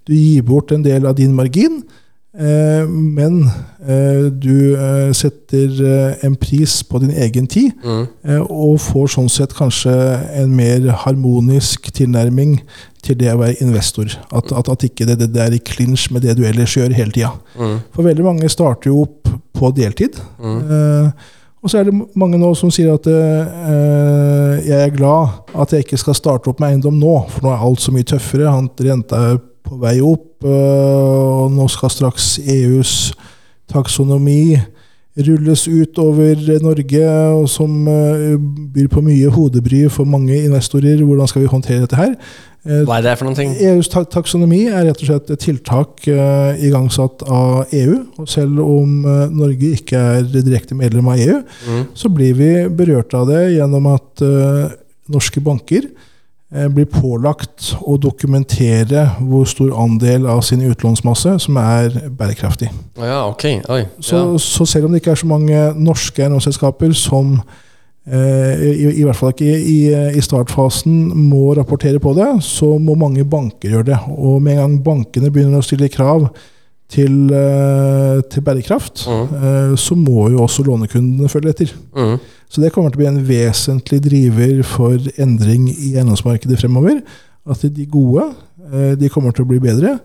[0.06, 1.84] du gir bort en del av din margin,
[2.90, 3.44] men
[3.86, 8.08] eh, du eh, setter eh, en pris på din egen tid, Mm.
[8.26, 9.94] eh, og får sånn sett kanskje
[10.42, 12.56] en mer harmonisk tilnærming
[13.04, 14.10] til det å være investor.
[14.34, 16.96] At, at, at ikke det, det, det er i clinch med det du ellers gjør
[16.98, 17.34] hele tida.
[17.60, 17.78] Mm.
[17.94, 20.18] For veldig mange starter jo opp på deltid.
[20.42, 20.60] Mm.
[20.74, 21.32] Eh,
[21.64, 25.86] og så er det mange nå som sier at eh, jeg er glad at jeg
[25.86, 28.50] ikke skal starte opp med eiendom nå, for nå er alt så mye tøffere.
[28.52, 33.14] Han- Renta er på vei opp, eh, og nå skal straks EUs
[33.72, 34.58] taksonomi
[35.14, 37.04] rulles ut over Norge,
[37.38, 38.34] og som eh,
[38.74, 41.04] byr på mye hodebry for mange investorer.
[41.06, 42.16] Hvordan skal vi håndtere dette her?
[42.66, 43.54] Eh, Hva er det for noen ting?
[43.62, 48.00] EUs taksonomi er rett og slett et tiltak uh, igangsatt av EU.
[48.24, 51.84] Og selv om uh, Norge ikke er direkte medlem av EU, Mm.
[51.94, 54.74] så blir vi berørt av det gjennom at uh,
[55.14, 55.86] norske banker
[56.76, 62.70] blir pålagt å dokumentere hvor stor andel av sin utlånsmasse som er bærekraftig.
[63.02, 63.46] Ja, ok.
[63.74, 63.84] Oi.
[64.00, 67.40] Så, så selv om det ikke er så mange norske eiendomsselskaper som
[68.06, 69.78] eh, i, i hvert fall ikke i,
[70.18, 74.00] i startfasen må rapportere på det, så må mange banker gjøre det.
[74.14, 76.30] Og med en gang bankene begynner å stille krav
[76.94, 79.28] til, eh, til bærekraft, Mm.
[79.42, 81.72] eh, så må jo også lånekundene følge etter.
[81.98, 82.18] Mm.
[82.54, 87.00] Så det kommer til å bli en vesentlig driver for endring i eiendomsmarkedet fremover.
[87.50, 88.28] At de gode
[88.70, 89.98] eh, de kommer til å bli bedre,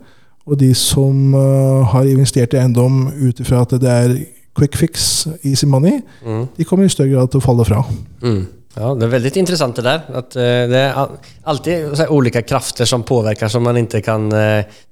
[0.48, 4.14] og de som eh, har investert i eiendom ut ifra at det er
[4.58, 6.46] quick fix, easy money, Mm.
[6.56, 7.84] de kommer i større grad til å falle fra.
[8.24, 8.46] Mm.
[8.78, 10.02] Ja, det er veldig interessant det der.
[10.14, 11.16] Att, eh, det er al-
[11.50, 14.28] alltid ulike krefter olika krafter som påvirker, som man ikke kan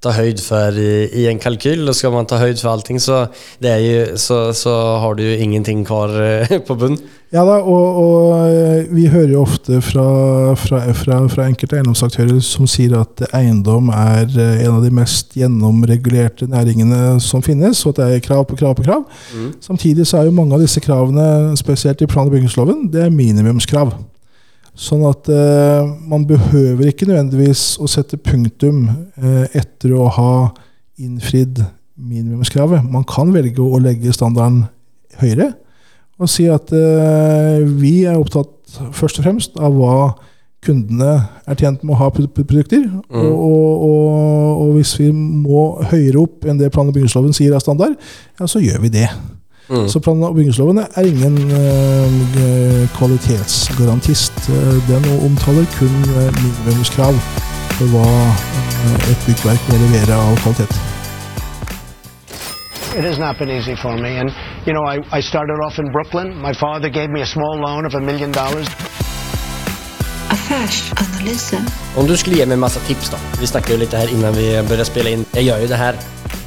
[0.02, 1.88] ta høyd for i, en kalkyl.
[1.88, 3.28] Og skal man ta høyd for allting så,
[3.62, 6.10] det jo, så, så har du jo ingenting kvar
[6.66, 6.98] på bunn.
[7.34, 10.04] Ja da, og, og eh, vi hører jo ofte fra,
[10.54, 15.34] fra, fra, fra enkelte eiendomsaktører som sier at eiendom er eh, en av de mest
[15.34, 19.02] gjennomregulerte næringene som finnes, og at det er krav på krav på krav.
[19.34, 19.50] Mm.
[19.64, 23.18] Samtidig så er jo mange av disse kravene, spesielt i plan- og bygningsloven, det er
[23.18, 23.96] minimumskrav.
[24.78, 28.86] Sånn at eh, man behøver ikke nødvendigvis å sette punktum
[29.18, 30.32] eh, etter å ha
[31.02, 31.58] innfridd
[31.98, 32.86] minimumskravet.
[32.86, 34.68] Man kan velge å legge standarden
[35.18, 35.56] høyere
[36.18, 38.52] og si at eh, vi er opptatt
[38.96, 39.96] først og fremst av hva
[40.66, 41.12] kundene
[41.46, 42.82] er tjent med å ha pro- pro- produkter.
[42.88, 43.20] Mm.
[43.20, 47.54] Og, og, og, og hvis vi må høyere opp enn det plan- og bygningsloven sier
[47.54, 47.94] er standard,
[48.40, 49.06] ja, så gjør vi det.
[49.68, 49.84] Mm.
[49.92, 54.48] Så plan- og bygningsloven er ingen eh, kvalitetsgarantist.
[54.88, 57.14] Den omtaler kun eh, minimumskrav
[57.76, 58.08] for hva
[59.12, 60.74] et byggverk må levere av kvalitet.
[62.96, 64.16] It has not been easy for me.
[64.18, 64.30] And,
[64.66, 66.42] you know, I, I started off in Brooklyn.
[66.42, 68.68] My father gave me a small loan of a million dollars.
[71.96, 73.16] Om du skulle ge mig masse massa tips då?
[73.40, 75.24] Vi snackade ju lite här innan vi började spela in.
[75.32, 75.94] Jag gör ju det här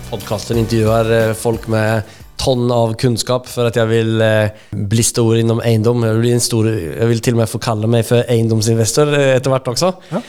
[0.09, 2.01] podcasten, intervjuar eh, folk med
[2.35, 6.03] tonn av kunnskap for at jeg vil eh, bli stor innom eiendom.
[6.03, 9.11] Jeg vil, bli en stor, jeg vil til og med få kalle meg for eiendomsinvestor
[9.17, 9.91] eh, etter hvert også.
[10.11, 10.23] Ja.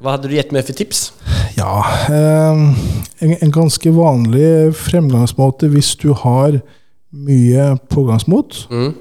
[0.00, 1.08] Hva hadde du gitt meg for tips?
[1.58, 2.62] Ja, eh,
[3.26, 6.62] en, en ganske vanlig fremgangsmåte hvis du har
[7.14, 8.94] mye pågangsmot, Mm,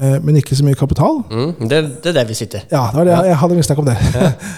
[0.00, 1.22] eh, men ikke så mye kapital.
[1.30, 2.60] mm, det, det er der vi sitter.
[2.72, 3.96] Ja, det var det jeg hadde mistanke om det.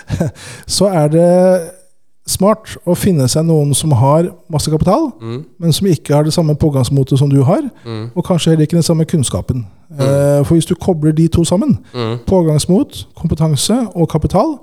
[0.78, 1.28] så er det
[2.30, 5.08] smart å finne seg noen som har masse kapital,
[5.58, 7.64] men som ikke har det samme pågangsmotet som du har,
[8.14, 9.64] og kanskje heller ikke den samme kunnskapen.
[9.90, 11.78] Eh, for hvis du kobler de to sammen,
[12.30, 14.58] pågangsmot, kompetanse og kapital,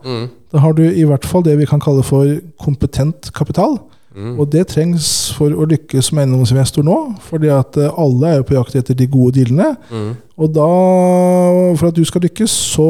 [0.53, 3.79] da har du i hvert fall det vi kan kalle for kompetent kapital.
[4.17, 6.95] Og det trengs for å lykkes som eiendomsinvestor nå,
[7.27, 9.75] fordi at eh, alle er jo på jakt etter de gode dealene.
[10.37, 10.69] Og da,
[11.77, 12.87] for at du skal lykkes, så,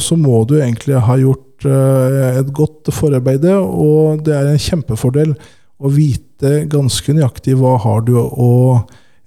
[0.00, 5.34] så må du egentlig ha gjort uh, et godt forarbeide, og det er en kjempefordel
[5.80, 8.50] å vite ganske nøyaktig hva har du å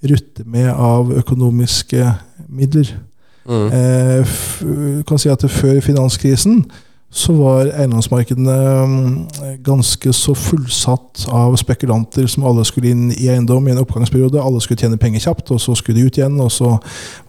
[0.04, 2.08] rutte med av økonomiske
[2.50, 2.90] midler.
[3.44, 4.62] Eh, f
[5.08, 6.64] kan si at Før finanskrisen
[7.14, 8.54] så var eiendomsmarkedene
[8.90, 9.18] mm,
[9.62, 14.42] ganske så fullsatt av spekulanter som alle skulle inn i eiendom i en oppgangsperiode.
[14.42, 16.40] Alle skulle tjene penger kjapt, og så skulle de ut igjen.
[16.42, 16.72] Og så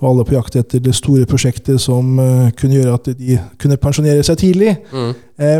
[0.00, 3.76] var alle på jakt etter det store prosjektet som eh, kunne gjøre at de kunne
[3.82, 4.78] pensjonere seg tidlig.
[4.94, 5.12] Mm.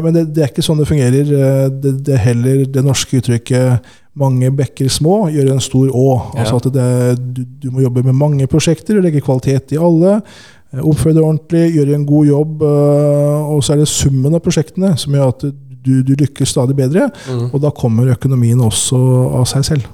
[0.06, 1.34] men det, det er ikke sånn det fungerer.
[1.42, 6.38] Eh, det, det er heller det norske uttrykket 'mange bekker små gjør en stor å'.
[6.38, 10.20] Altså at det, du, du må jobbe med mange prosjekter og legge kvalitet i alle.
[10.82, 12.62] Oppføre deg ordentlig, gjøre en god jobb.
[12.62, 15.44] eh, Og så er det summen av prosjektene som gjør at
[15.84, 17.10] du, du lykkes stadig bedre.
[17.52, 18.96] Og da kommer økonomien også
[19.40, 19.90] av seg selv.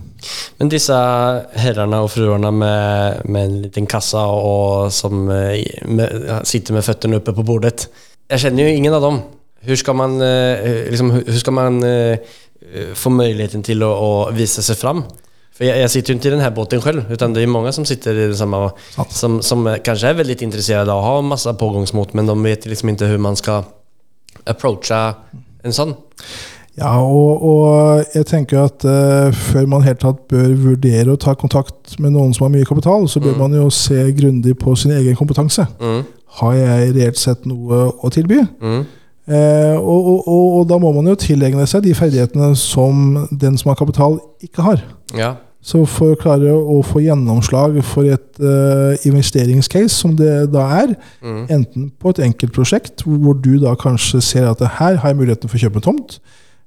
[0.61, 0.95] Men disse
[1.57, 7.19] herrene og fruene med, med en liten kassa og som eh, med, sitter med føttene
[7.21, 7.89] oppe på bordet.
[8.31, 9.23] Jeg kjenner jo ingen av dem.
[9.65, 11.83] Hvordan skal man, eh, liksom, hur skal man
[12.95, 15.01] få muligheten til å, å vise seg fram?
[15.61, 17.85] For jeg, jeg sitter jo ikke i denne båten selv, utan det er mange som
[17.85, 18.63] sitter i det samme,
[19.13, 22.95] som, som kanskje er veldig interessert av å ha masse pågangsmot, men de vet liksom
[22.95, 23.69] ikke hvordan man skal
[24.49, 25.03] approache
[25.61, 25.93] en sånn.
[26.81, 31.35] Ja, og, og jeg tenker at uh, før man helt tatt bør vurdere å ta
[31.37, 34.95] kontakt med noen som har mye kapital, så bør man jo se grundig på sin
[34.97, 35.67] egen kompetanse.
[35.77, 36.01] Mm.
[36.41, 38.41] Har jeg reelt sett noe å tilby?
[38.65, 38.81] Mm.
[39.29, 43.61] Eh, og, og, og, og da må man jo tilegne seg de ferdighetene som den
[43.61, 44.89] som har kapital, ikke har.
[45.13, 45.35] Ja.
[45.61, 50.95] Så for å klare å få gjennomslag for et uh, investeringscase, som det da er,
[51.53, 55.61] enten på et enkeltprosjekt, hvor du da kanskje ser at her har jeg muligheten for
[55.61, 56.17] å kjøpe tomt,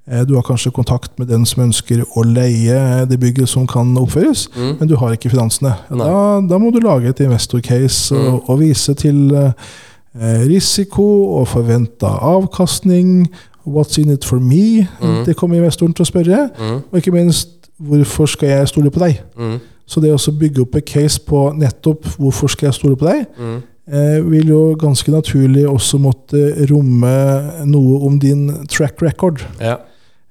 [0.05, 3.95] eh, du har kanskje kontakt med den som ønsker å leie det bygget som kan
[3.97, 4.45] oppføres,
[4.77, 5.73] men du har ikke finansene.
[5.89, 6.13] Da,
[6.45, 11.07] da må du lage et investorcase og, og vise til eh, risiko
[11.39, 13.25] og forventa avkastning.
[13.65, 14.85] What's in it for me?
[15.25, 16.45] Det kommer investoren til å spørre.
[16.91, 19.21] Og ikke minst, hvorfor skal jeg stole på deg?
[19.37, 19.59] Mm.
[19.85, 23.25] Så det å bygge opp et case på nettopp hvorfor skal jeg stole på deg,
[23.37, 23.57] Mm.
[23.91, 29.43] eh, vil jo ganske naturlig også måtte romme noe om din track record.
[29.59, 29.77] Ja.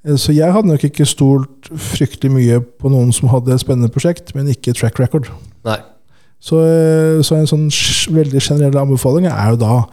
[0.05, 3.93] Eh, Så jeg hadde nok ikke stolt fryktelig mye på noen som hadde et spennende
[3.93, 5.29] prosjekt, men ikke track record.
[5.65, 5.79] Nei.
[6.41, 7.69] Så, eh, så en sånn
[8.13, 9.85] veldig generell anbefaling er jo da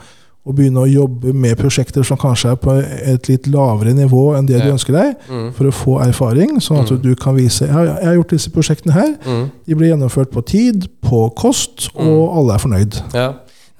[0.48, 4.48] å begynne å jobbe med prosjekter som kanskje er på et litt lavere nivå enn
[4.48, 5.52] det du ønsker deg, Mm.
[5.54, 8.50] for å få erfaring, sånn at du kan vise jeg har, jeg har gjort disse
[8.50, 9.12] prosjektene her.
[9.26, 9.52] Mm.
[9.68, 13.02] De ble gjennomført på tid, på kost, og alle er fornøyd.
[13.14, 13.28] Ja.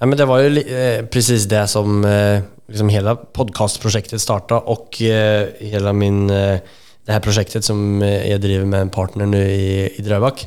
[0.00, 5.00] ja, men det var jo eh, precis det som eh, liksom hele podkastprosjektet starta og
[5.02, 6.60] eh, hele min, eh,
[7.06, 10.44] det her prosjektet som jeg driver med en partner nu i, i Drøbak.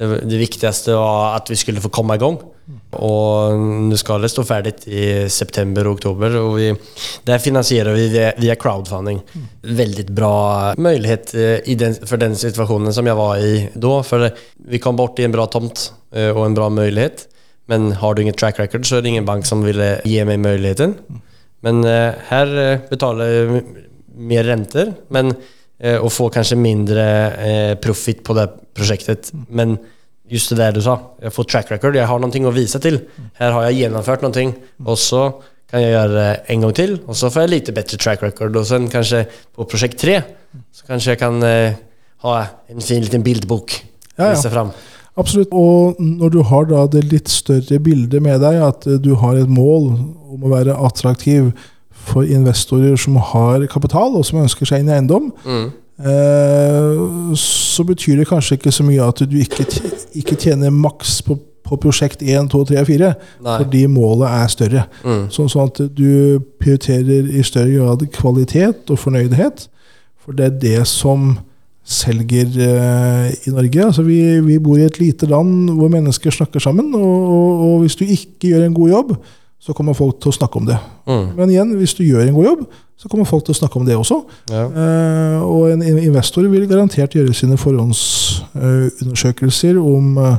[0.00, 2.40] Det, det viktigste var at vi skulle få komma igång.
[2.90, 6.36] Och nå skal det stå ferdig i september og oktober.
[6.40, 6.68] Og vi,
[7.26, 9.20] der finansierer vi via, via crowdfunding.
[9.62, 10.34] Veldig bra
[10.78, 11.34] mulighet
[12.08, 13.92] for den, situasjonen som jeg var i da.
[14.06, 14.30] For
[14.70, 17.28] vi kom bort i en bra tomt og en bra mulighet.
[17.70, 20.42] Men har du ingen track record så er det ingen bank som ville gi meg
[20.42, 20.96] muligheten.
[21.62, 22.56] Men her
[22.90, 23.62] betaler jeg
[24.20, 25.34] mer renter, men,
[25.78, 27.06] eh, få får kanske mindre
[27.38, 29.32] eh, profit på det prosjektet.
[29.48, 29.78] Men
[30.30, 32.98] just det där du sa, jag får track record, jag har någonting att visa till.
[33.34, 35.32] Här har jag genomfört någonting och så
[35.70, 38.56] kan jag gjøre det en gang til, og så får jeg lite bedre track record
[38.56, 40.22] Og så kanskje på prosjekt tre
[40.74, 41.76] så kanskje jeg kan eh,
[42.24, 42.32] ha
[42.68, 43.76] en fin liten bildbok
[44.18, 44.64] Ja, ja.
[45.16, 45.48] Absolutt.
[45.52, 49.36] Og når du har da det litt større bildet med deg, at eh, du har
[49.38, 49.92] et mål
[50.30, 51.52] om å være attraktiv
[51.92, 55.70] for investorer som har kapital, og som ønsker seg inn i eiendom, Mm.
[56.00, 59.66] Eh, så betyr det kanskje ikke så mye at du ikke,
[60.20, 61.36] ikke tjener maks på,
[61.66, 63.12] på prosjekt 1, 2, 3 og 4,
[63.46, 63.58] Nei.
[63.62, 64.86] fordi målet er større.
[65.04, 65.28] Mm.
[65.34, 69.68] Sånn, sånn at du prioriterer i større grad kvalitet og fornøydhet,
[70.20, 71.38] for det er det som
[71.90, 73.84] selger eh, i Norge.
[73.84, 77.84] Altså vi, vi bor i et lite land hvor mennesker snakker sammen, og, og, og
[77.84, 79.14] hvis du ikke gjør en god jobb,
[79.60, 80.78] så kommer folk til å snakke om det.
[81.04, 81.26] Mm.
[81.36, 82.62] Men igjen, hvis du gjør en god jobb,
[83.00, 84.18] så kommer folk til å snakke om det også.
[84.52, 84.64] Ja.
[84.68, 90.36] Eh, og en investor vil garantert gjøre sine forhåndsundersøkelser om, eh,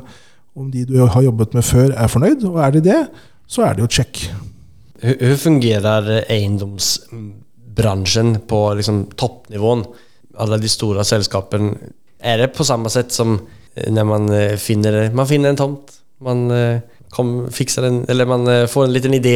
[0.57, 2.39] om de du har jobbet med før, er fornøyd.
[2.49, 3.01] Og er de det,
[3.49, 4.13] så er det jo check.
[5.01, 9.83] Hvordan fungerer eiendomsbransjen bransjen på liksom, toppnivåen?
[10.41, 11.69] Alle de store selskapene.
[12.21, 13.39] Er det på samme sett som
[13.75, 15.85] eh, når man eh, finner, man finner en tomt?
[16.21, 16.51] Man
[17.11, 19.35] kom, fikser en, eller man eh, får en liten idé.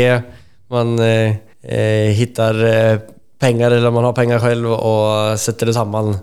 [0.74, 2.98] Man eh, eh, hittar eh,
[3.42, 6.16] penger, eller man har penger selv, og setter det sammen.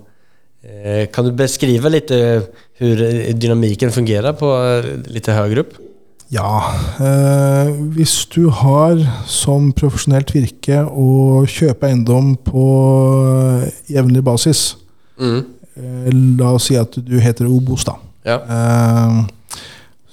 [0.65, 4.51] Eh, kan du beskrive litt hvordan dynamikken fungerer på
[5.11, 5.73] litt høyere opp?
[6.33, 6.63] Ja,
[7.05, 8.97] eh, hvis du har
[9.29, 12.65] som profesjonelt virke å kjøpe eiendom på
[13.93, 14.63] jevnlig basis
[15.21, 15.43] Mm.
[15.77, 16.09] eh,
[16.41, 17.99] La oss si at du heter Obos, da.
[18.25, 18.39] Ja.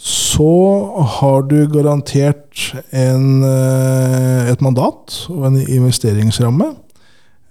[0.09, 0.51] Så
[1.19, 6.71] har du garantert en, eh, et mandat og en investeringsramme.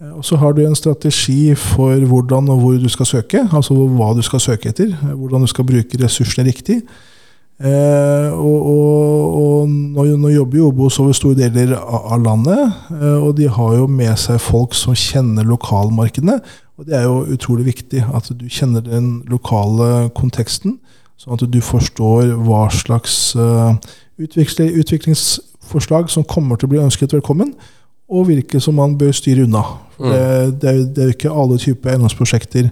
[0.01, 3.75] Eh, Og så har du en strategi for hvordan og hvor du skal søke, altså
[3.75, 4.91] hva du skal søke etter.
[4.91, 6.83] eh, Hvordan du skal bruke ressursene riktig.
[7.61, 13.19] Eh, og, og, og nå, nå jobber jo Obos over store deler av landet, eh,
[13.19, 16.39] og de har jo med seg folk som kjenner lokalmarkedene.
[16.79, 20.79] Og det er jo utrolig viktig at du kjenner den lokale konteksten,
[21.19, 23.75] sånn at du forstår hva slags eh,
[24.23, 27.53] utvikling, utviklingsforslag som kommer til å bli ønsket velkommen,
[28.09, 29.65] og hvilke som man bør styre unna.
[29.99, 30.13] Mm.
[30.15, 30.23] det,
[30.63, 32.71] det, er, jo- ikke alle typer eiendomsprosjekter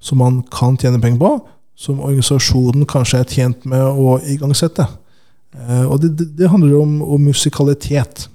[0.00, 1.32] som man kan tjene penger på,
[1.78, 4.86] som organisasjonen kanskje er tjent med å igangsette.
[5.58, 8.28] Eh, og det, det, det handler om, om musikalitet.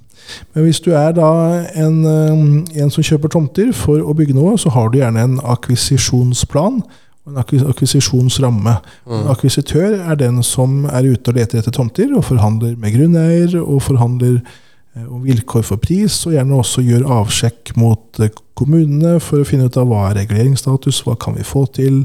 [0.54, 1.30] Men hvis du er da
[1.76, 5.40] en, eh, en som kjøper tomter for å bygge noe, så har du gjerne en
[5.40, 6.82] akkvisisjonsplan
[7.28, 8.76] en akkvisisjonsramme.
[9.06, 9.14] Mm.
[9.16, 13.56] En akkvisitør er den som er ute og leter etter tomter og forhandler med grunneier
[13.62, 19.16] og forhandler eh, om vilkår for pris, og gjerne også gjør avsjekk mot eh, kommunene
[19.24, 22.04] for å finne ut av hva er reguleringsstatus, hva kan vi få til.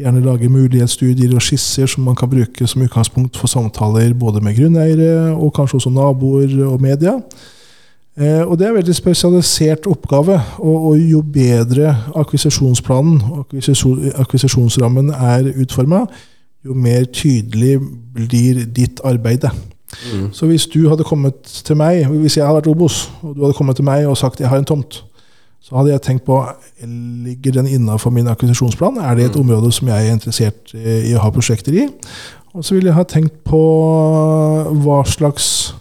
[0.00, 4.58] Gjerne lage mulighetsstudier og skisser som man kan bruke som utgangspunkt for samtaler både med
[4.58, 7.16] grunneiere og kanskje også naboer og media.
[8.14, 10.38] Eh, og det er en veldig spesialisert oppgave.
[10.58, 16.04] Og, og jo bedre akkvisisjonsplanen og akkvisisjon, akkvisisjonsrammen er utforma,
[16.64, 17.78] jo mer tydelig
[18.14, 19.48] blir ditt arbeid.
[20.32, 23.54] Så hvis du hadde kommet til meg, hvis jeg hadde vært Obos, og du hadde
[23.54, 25.04] kommet til meg og sagt jeg har en tomt,
[25.64, 26.40] så hadde jeg tenkt på
[27.24, 28.98] ligger den innenfor min akkvisisjonsplan.
[29.00, 31.86] Er det et område som jeg er interessert i å ha prosjekter i?
[32.54, 33.60] Og så ville jeg ha tenkt på
[34.84, 35.74] hva slags,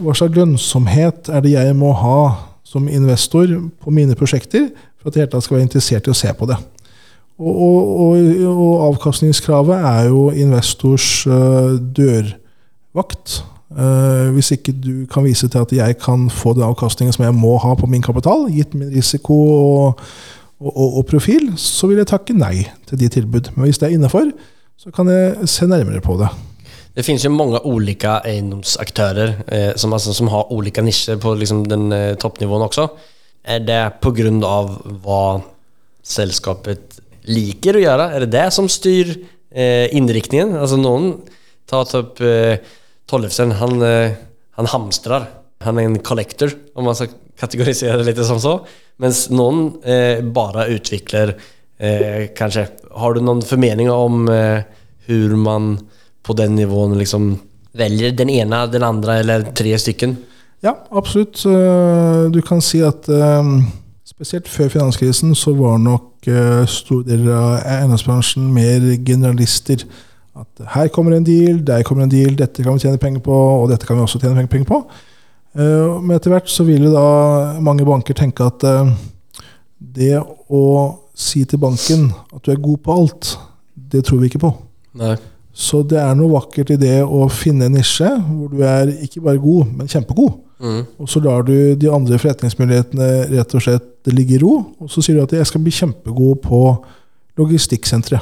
[0.00, 2.20] hva slags lønnsomhet er det jeg må ha
[2.66, 3.50] som investor
[3.82, 4.68] på mine prosjekter
[5.00, 6.58] for at jeg skal være interessert i å se på det.
[7.40, 13.40] Og, og, og, og avkastningskravet er jo investors uh, dørvakt.
[13.70, 17.36] Uh, hvis ikke du kan vise til at jeg kan få den avkastningen som jeg
[17.38, 20.04] må ha på min kapital, gitt min risiko og,
[20.60, 23.54] og, og, profil, så vil jeg takke nei til de tilbud.
[23.54, 24.32] Men hvis det er innafor,
[24.76, 26.28] så kan jeg se nærmere på det.
[26.94, 31.68] Det finns ju många olika eiendomsaktörer eh, som, alltså, som har olika nischer på liksom,
[31.68, 32.88] den eh, toppnivån också.
[33.44, 35.40] Är det på grund av vad
[36.02, 38.12] sällskapet liker att göra?
[38.12, 40.56] Är det det som styr eh, inriktningen?
[40.56, 41.20] Alltså någon,
[41.66, 41.86] ta
[42.24, 42.58] eh,
[43.06, 44.10] Tollefsen, han, eh,
[44.50, 45.24] han hamstrar.
[45.58, 47.06] Han är en collector, om man ska
[47.38, 48.66] kategorisera det lite som så.
[48.96, 51.34] Mens någon eh, bara utvecklar,
[51.78, 52.68] eh, kanske.
[52.90, 54.60] Har du någon förmening om eh,
[54.98, 55.88] hur man
[56.22, 57.30] på den nivån liksom
[57.76, 60.16] velger den ene, den andre eller tre stykken?
[60.62, 61.38] Ja, absolutt.
[61.46, 63.50] Eh, Du kan si at eh,
[64.04, 69.86] spesielt før finanskrisen så var nok eh, store deler av eiendomsbransjen mer generalister.
[70.36, 73.32] At her kommer en deal, der kommer en deal, dette kan vi tjene penger på,
[73.62, 74.82] og dette kan vi også tjene penger på.
[75.56, 78.60] Eh, Men etter hvert så ville da mange banker tenke at
[79.80, 80.18] det
[80.50, 80.64] å
[81.16, 83.36] si til banken at du er god på alt,
[83.90, 84.52] det tror vi ikke på.
[85.00, 85.16] Nei.
[85.52, 89.22] Så det er noe vakkert i det å finne en nisje hvor du er ikke
[89.24, 90.38] bare god, men kjempegod.
[90.60, 90.82] Mm.
[91.00, 94.54] Og så lar du de andre forretningsmulighetene rett og slett ligge i ro.
[94.78, 96.62] Og så sier du at jeg skal bli kjempegod på
[97.40, 98.20] logistikksentre,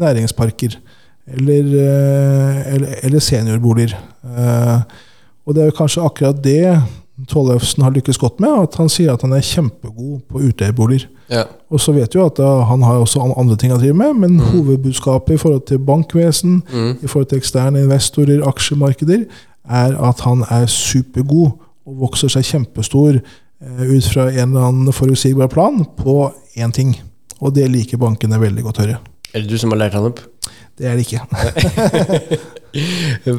[0.00, 0.76] næringsparker
[1.24, 3.96] eller, eh, eller, eller seniorboliger.
[4.24, 4.78] Eh,
[5.44, 6.62] Og det er jo kanskje akkurat det
[7.30, 11.06] Tollefsen har lykkes godt med, at han sier at han er kjempegod på utleieboliger.
[11.30, 11.44] Ja.
[11.70, 14.40] Og så vet vi at da, han har også andre ting å drive med, men
[14.42, 19.24] hovedbudskapet i forhold til bankvesen, i forhold til eksterne investorer, aksjemarkeder,
[19.64, 21.54] er at han er supergod
[21.86, 26.18] og vokser seg kjempestor eh, ut fra en eller annen forutsigbar plan på
[26.58, 26.96] én ting.
[27.40, 28.98] Og det liker bankene veldig godt høre.
[29.32, 30.20] Er det du som har lært han opp?
[30.74, 31.22] Det er det ikke.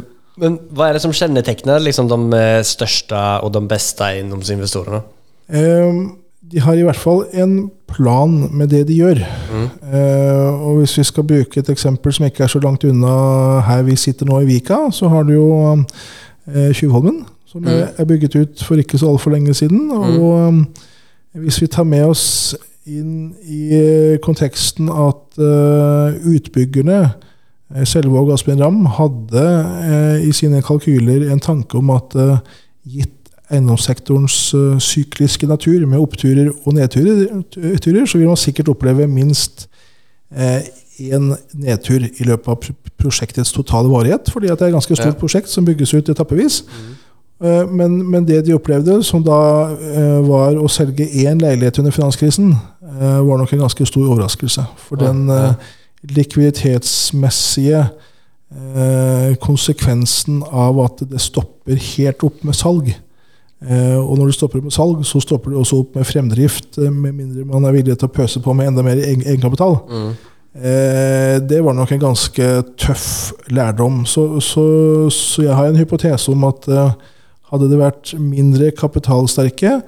[0.42, 5.02] Men hva er det som kjennetegner liksom, de eh, største og de beste eiendomsinvestorene?
[5.48, 9.18] Um, De har i hvert fall en plan med det de gjør.
[9.18, 13.82] Eh, og hvis vi skal bruke et eksempel som ikke er så langt unna her
[13.88, 15.48] vi sitter nå i Vika, så har du jo
[16.46, 17.98] Tjuvholmen, som mm.
[17.98, 19.90] er bygget ut for ikke så altfor lenge siden.
[19.90, 20.68] Og um,
[21.34, 22.56] hvis vi tar med oss
[22.86, 27.00] inn i konteksten at uh, utbyggerne,
[27.74, 29.46] uh, Selvåg og Asbjørn Ramm, hadde
[29.90, 32.38] eh, i sine kalkyler en tanke om at eh,
[32.86, 33.12] gitt
[33.52, 37.42] eiendomssektorens eh, sykliske natur, med oppturer og nedturer,
[37.82, 39.68] turer, så vil man sikkert oppleve minst
[40.36, 44.30] én nedtur i løpet av pr- prosjektets totale varighet.
[44.34, 45.20] fordi at det er et ganske stort Ja.
[45.20, 46.64] prosjekt som bygges ut etappevis.
[47.44, 51.92] Eh, Men, men det de opplevde, som da eh, var å selge én leilighet under
[51.92, 52.52] finanskrisen,
[52.82, 54.66] eh, var nok en ganske stor overraskelse.
[54.78, 55.54] For Ja, den eh,
[56.14, 62.94] likviditetsmessige eh, konsekvensen av at det stopper helt opp med salg.
[63.66, 66.78] Eh, og når det stopper opp med salg, så stopper det også opp med fremdrift,
[66.78, 69.80] eh, med mindre man er villig til å pøse på med enda mer egenkapital.
[69.90, 70.10] Mm.
[70.56, 72.50] Eh, det var nok en ganske
[72.80, 74.04] tøff lærdom.
[74.06, 74.66] Så, så,
[75.12, 76.68] så jeg har en hypotese om at
[77.52, 79.80] hadde det vært mindre kapitalsterke,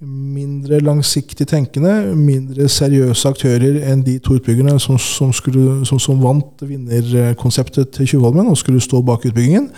[0.00, 6.20] mindre langsiktig tenkende, mindre seriøse aktører enn de to utbyggerne som, som, skulle, som, som
[6.22, 9.70] vant vinnerkonseptet til Tjuvholmen og skulle stå bak utbyggingen,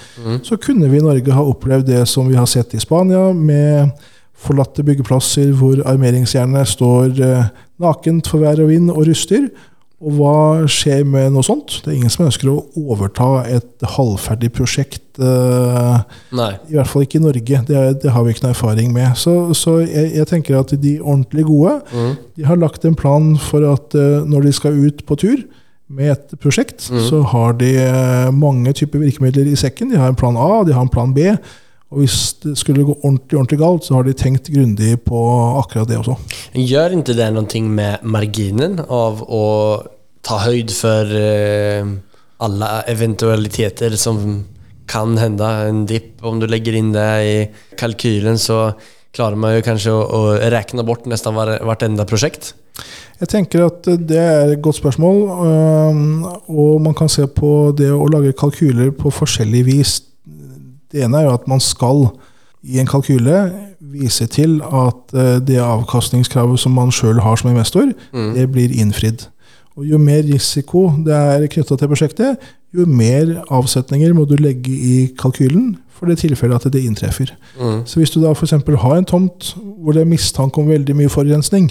[0.42, 3.92] så kunne vi i Norge ha opplevd det som vi har sett i Spania, med
[4.36, 7.48] forlatte byggeplasser hvor armeringsjernet står eh,
[7.82, 9.48] nakent for vær og vind og ruster.
[10.04, 10.32] Og hva
[10.68, 11.78] skjer med noe sånt?
[11.84, 15.00] Det er ingen som ønsker å overta et halvferdig prosjekt.
[15.18, 16.00] eh,
[16.36, 16.50] Nei.
[16.68, 17.62] I hvert fall ikke i Norge.
[17.66, 19.14] Det, er, det har vi ikke noe erfaring med.
[19.16, 22.16] Så, så jeg, jeg tenker at de ordentlig gode Mm.
[22.36, 25.46] de har lagt en plan for at eh, når de skal ut på tur
[25.88, 27.00] med et prosjekt, Mm.
[27.08, 29.90] så har de eh, mange typer virkemidler i sekken.
[29.90, 31.38] De har en plan A, de har en plan B.
[31.94, 35.20] Og hvis det skulle gå ordentlig ordentlig galt, så har de tenkt grundig på
[35.60, 36.16] akkurat det også.
[36.58, 39.44] Gjør ikke det noe med marginen av å
[40.26, 41.14] ta høyde for
[42.42, 44.18] alle eventualiteter som
[44.90, 45.46] kan hende?
[45.70, 47.36] En dipp, om du legger inn det i
[47.78, 48.72] kalkylen så
[49.16, 50.22] klarer man jo kanskje å, å
[50.52, 52.52] regne bort nesten hvert enda prosjekt?
[53.16, 55.22] Jeg tenker at det er et godt spørsmål,
[56.52, 59.94] og man kan se på det å lage kalkyler på forskjellig vis.
[60.92, 62.06] Det ene er jo at man skal
[62.66, 63.38] i en kalkyle
[63.80, 67.92] vise til at eh, det avkastningskravet som man sjøl har som investor,
[68.34, 69.26] det blir innfridd.
[69.76, 72.38] Og Jo mer risiko det er knytta til prosjektet,
[72.74, 77.30] jo mer avsetninger må du legge i kalkylen for det tilfellet at det inntreffer.
[77.84, 78.50] Så Hvis du da f.eks.
[78.52, 81.70] har en tomt hvor det er mistanke om veldig mye forurensning,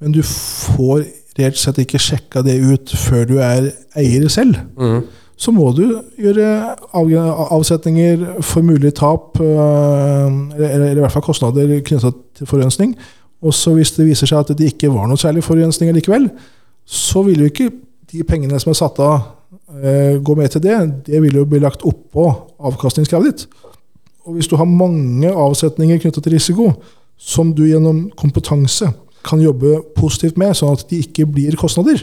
[0.00, 1.06] men du får
[1.38, 4.58] reelt sett ikke sjekka det ut før du er eier selv,
[5.38, 5.84] så må du
[6.18, 6.48] gjøre
[7.54, 12.96] avsetninger for mulig tap, øh, eller, i hvert fall kostnader knytta til forurensning.
[13.42, 16.26] Og så hvis det viser seg at det ikke var noe særlig forurensning likevel,
[16.88, 17.70] så vil jo ikke
[18.10, 19.20] de pengene som er satt av,
[19.78, 20.78] øh, gå med til det.
[21.06, 22.26] Det vil jo bli lagt oppå
[22.58, 23.46] avkastningskravet ditt.
[24.26, 26.72] Og hvis du har mange avsetninger knytta til risiko,
[27.18, 28.90] som du gjennom kompetanse
[29.26, 32.02] kan jobbe positivt med, sånn at de ikke blir kostnader,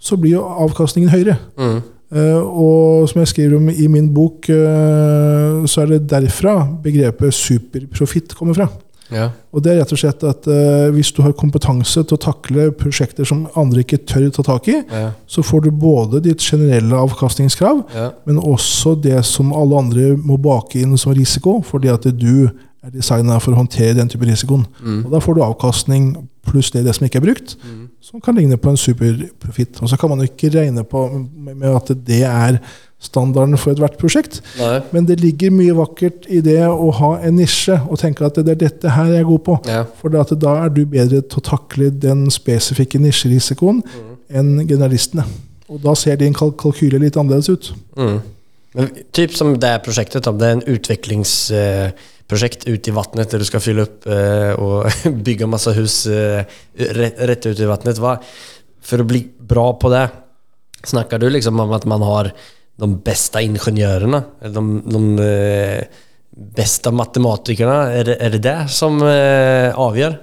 [0.00, 1.38] så blir jo avkastningen høyere.
[1.58, 1.80] Eh,
[2.14, 8.34] og som jeg skriver om i min bok, eh, så er det derfra begrepet superprofitt
[8.38, 8.68] kommer fra.
[9.12, 9.28] Ja.
[9.52, 12.70] Og det er rett og slett at eh, hvis du har kompetanse til å takle
[12.72, 15.10] prosjekter som andre ikke tør ta tak i, Ja.
[15.28, 18.10] så får du både ditt generelle avkastningskrav, Ja.
[18.26, 22.48] men også det som alle andre må bake inn som risiko, fordi at du
[22.84, 24.66] er designa for å håndtere den type risikoen.
[25.04, 27.56] Og Da får du avkastning pluss det, det som ikke er brukt,
[28.04, 29.78] som kan ligne på en superprofitt.
[29.80, 32.58] Og så kan man jo ikke regne på med at det er
[33.04, 34.40] standarden for ethvert prosjekt.
[34.58, 34.78] Nei.
[34.92, 38.54] Men det ligger mye vakkert i det å ha en nisje og tenke at det
[38.54, 39.56] er dette her jeg er god på.
[39.68, 39.82] Ja.
[40.00, 43.82] For da er du bedre til å takle den spesifikke nisjerisikoen
[44.28, 45.24] enn generalistene.
[45.72, 47.72] Og da ser din kalk kalkyle litt annerledes ut.
[47.96, 48.18] Mm.
[48.74, 50.66] Men typ som det er prosjektet, om det er en
[52.24, 56.44] utvecklingsprojekt ut i vattnet der du skal fylle opp eh, bygge masse hus eh,
[56.74, 57.98] rätt ut i vattnet.
[58.82, 60.08] For å bli bra på det,
[60.84, 62.32] snakker du liksom om at man har
[62.76, 64.24] de beste ingeniørene?
[64.40, 65.02] De, de
[66.56, 67.92] beste matematikerne?
[68.00, 69.72] Er Är det det, som eh?
[69.74, 70.18] Ehm,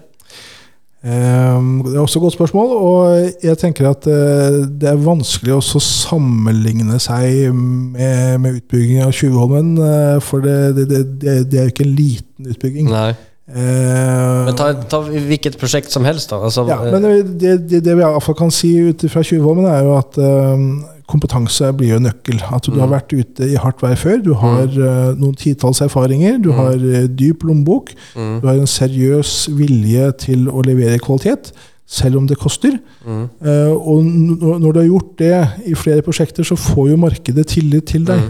[1.01, 5.81] Det er også et godt spørsmål, og jeg tenker at eh, det er vanskelig å
[5.81, 11.73] sammenligne seg med, med utbyggingen av Tjuvholmen, eh, for det, det, det, det er jo
[11.73, 12.93] ikke en liten utbygging.
[12.93, 13.09] Nei.
[13.51, 16.37] Eh, Men ta, ta hvilket prosjekt som helst da.
[16.45, 17.03] Altså, ja, eh, men
[17.41, 20.21] det, det, det vi i hvert fall kan si ut fra Tjuvholmen, er jo at
[20.21, 20.67] eh,
[21.11, 22.39] kompetanse blir jo nøkkel.
[22.55, 24.21] At du har vært ute i hardt vær før.
[24.23, 26.39] Du har eh, noen titalls erfaringer.
[26.43, 27.91] Du har eh, dyp lommebok.
[28.15, 31.51] Du har en seriøs vilje til å levere kvalitet.
[31.91, 32.77] selv om det koster.
[33.03, 35.31] Eh, og n- når du har gjort det
[35.67, 38.21] i flere prosjekter, så får jo markedet tillit til deg.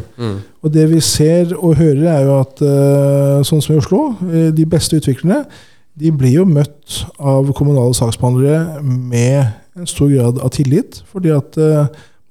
[0.63, 4.49] Og det vi ser og hører, er jo at uh, sånn som i Oslo, uh,
[4.57, 5.43] de beste utviklerne
[6.01, 9.45] de blir jo møtt av kommunale saksbehandlere med
[9.77, 11.57] en stor grad av tillit, fordi at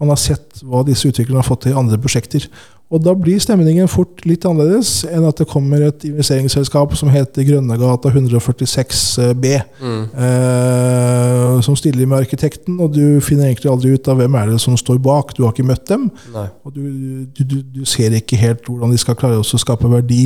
[0.01, 2.47] man har sett hva disse utviklerne har fått til i andre prosjekter.
[2.91, 7.47] Og da blir stemningen fort litt annerledes enn at det kommer et investeringsselskap som heter
[7.47, 14.35] Grønnegata 146B, eh, som stiller med arkitekten, og du finner egentlig aldri ut av hvem
[14.41, 15.37] er det som står bak.
[15.37, 16.09] Du har ikke møtt dem.
[16.35, 16.49] Nei.
[16.67, 16.83] Og du,
[17.31, 20.25] du, du, du ser ikke helt hvordan de skal klare å skape verdi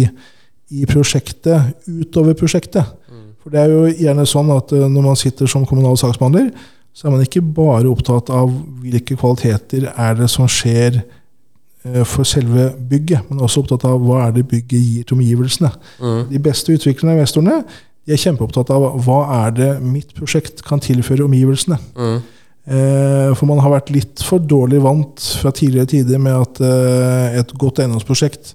[0.72, 2.87] i prosjektet utover prosjektet.
[3.45, 6.49] For det er jo gjerne sånn at eh, når man sitter som kommunal saksbehandler,
[6.95, 8.53] så er man ikke bare opptatt av
[8.84, 14.28] hvilke kvaliteter er det som skjer eh, for selve bygget, men også opptatt av hva
[14.28, 15.72] er det bygget gir til omgivelsene.
[16.30, 17.59] De beste utviklerne og investorene
[18.05, 21.78] de er kjempeopptatt av hva er det mitt prosjekt kan tilføre omgivelsene.
[22.66, 27.38] Eh, For man har vært litt for dårlig vant fra tidligere tider med at eh,
[27.40, 28.55] et godt eiendomsprosjekt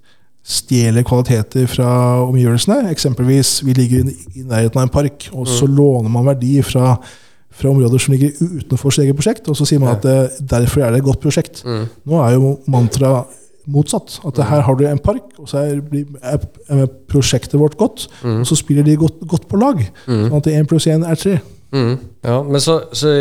[0.49, 1.89] stjeler kvaliteter fra
[2.25, 2.87] omgivelsene.
[2.93, 6.95] Eksempelvis, vi ligger i i nærheten av en park, og så låner man verdi fra,
[7.59, 10.85] fra områder som ligger utenfor sitt eget prosjekt, og så sier man at det, derfor
[10.85, 11.61] er det et godt prosjekt.
[11.65, 13.23] Nå er jo mantra
[13.69, 14.19] motsatt.
[14.25, 15.81] At her har du en park, og så er,
[16.23, 16.41] er,
[16.73, 19.81] er prosjektet vårt godt, og så spiller de godt, godt på lag.
[20.07, 21.37] Sånn at én pluss én er tre.
[21.75, 21.95] Mm.
[22.25, 23.11] Ja, men så, så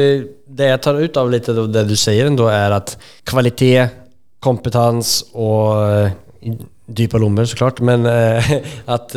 [0.58, 2.94] det jeg tar ut av litt av det du sier, er at
[3.28, 3.96] kvalitet,
[4.44, 8.46] kompetanse og dype dypa lommer, så klart, men eh,
[8.96, 9.12] at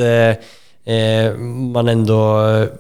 [0.86, 1.38] eh, eh,
[1.74, 2.20] man ändå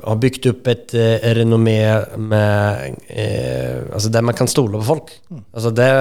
[0.03, 5.11] har byggt upp ett eh, renommé med, eh, alltså där man kan stole på folk.
[5.53, 5.91] Alltså det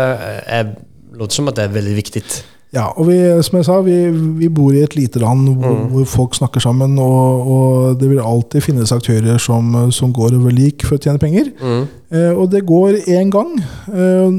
[0.47, 0.75] er,
[1.13, 2.23] låter som at det er veldig viktig.
[2.71, 3.97] Ja, og vi, som jeg sa, vi,
[4.39, 8.21] vi bor i et lite land hvor, hvor folk snakker sammen, og, og det vil
[8.23, 11.51] alltid finnes aktører som, som går over lik for å tjene penger.
[11.59, 13.57] Eh, og det går én gang.
[13.91, 14.31] Eh,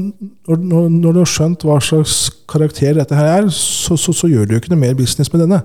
[0.48, 4.48] når, når, du har skjønt hva slags karakter dette her er, så, så, så gjør
[4.48, 5.60] du jo ikke noe mer business med denne.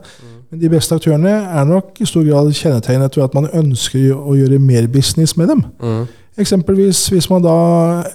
[0.51, 4.35] Men de beste aktørene er nok i stor grad kjennetegnet ved at man ønsker å
[4.37, 5.63] gjøre mer business med dem.
[6.37, 7.55] Eksempelvis hvis man da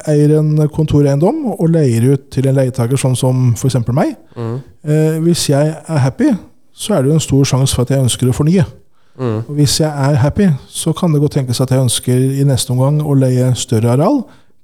[0.08, 3.80] eier en kontoreiendom og leier ut til en leietaker, sånn som f.eks.
[3.92, 4.14] meg.
[4.86, 6.30] Eh, hvis jeg er happy,
[6.72, 8.64] så er det jo en stor sjanse for at jeg ønsker å fornye.
[9.18, 12.72] Og hvis jeg er happy, så kan det godt tenkes at jeg ønsker i neste
[12.72, 14.22] omgang å leie større areal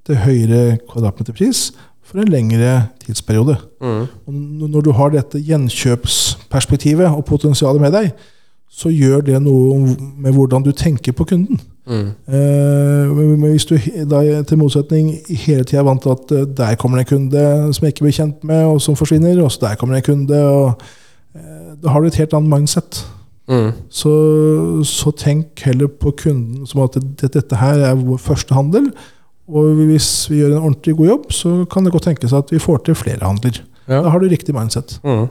[0.09, 1.67] til høyere kvadratmeterpris
[2.09, 3.59] for en lengre tidsperiode.
[4.27, 4.35] Og
[4.73, 8.13] når du har dette gjenkjøpsperspektivet og potensialet med deg,
[8.69, 11.61] så gjør det noe med hvordan du tenker på kunden.
[11.89, 13.79] Eh, men hvis du
[14.11, 17.45] da til motsetning hele tida er vant til at eh, der kommer det en kunde
[17.73, 20.11] som jeg ikke blir kjent med, og som forsvinner, og så der kommer det en
[20.13, 20.83] kunde og
[21.35, 23.07] eh, Da har du et helt annet mindset.
[23.89, 24.13] Så,
[24.85, 28.91] så tenk heller på kunden som at dette her er vår første handel.
[29.49, 32.61] Og hvis vi gjør en ordentlig god jobb, så kan det godt tenkes at vi
[32.61, 33.63] får til flere handler.
[33.89, 34.03] Ja.
[34.05, 34.99] Da har du riktig mindset.
[35.03, 35.29] Mm.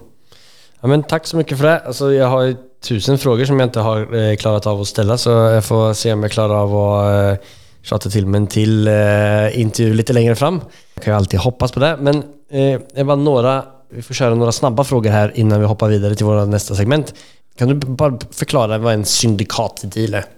[0.82, 1.76] Ja, men takk så mye for det.
[1.90, 2.56] Altså, jeg har
[2.86, 6.14] tusen frågor som jeg ikke har eh, klart av å stille, så jeg får se
[6.14, 7.56] om jeg klarer av å eh,
[7.88, 10.62] tjata til mig en til eh, intervju litt lenger fram.
[10.96, 11.94] Jeg kan jo alltid hoppas på det.
[12.02, 13.58] Men eh, jeg bare några,
[13.94, 17.14] vi får kjøre noen snabba frågor her innan vi hopper videre til vårt neste segment.
[17.58, 20.34] Kan du bare forklare hva vad en syndikatdeal är?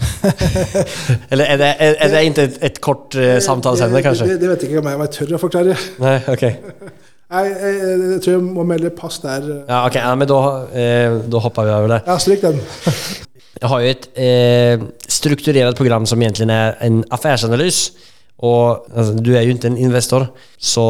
[1.32, 4.28] Eller er det, er, er det inte et, et kort uh, samtalsämne kanskje?
[4.32, 5.78] Det, det vet jeg ikke om jeg om jeg tør å forklare.
[6.02, 6.44] Nei, ok.
[7.30, 9.44] Nei, jeg, jeg tror jeg må melde pass der.
[9.68, 10.40] Ja, ok, ja, men da,
[10.74, 12.00] eh, da hopper vi over det.
[12.08, 12.58] Ja, stryk den.
[13.60, 17.84] jeg har jo et eh, strukturert program som egentlig er en affærsanalys.
[18.42, 20.26] Og altså, du er jo ikke en investor.
[20.58, 20.86] Så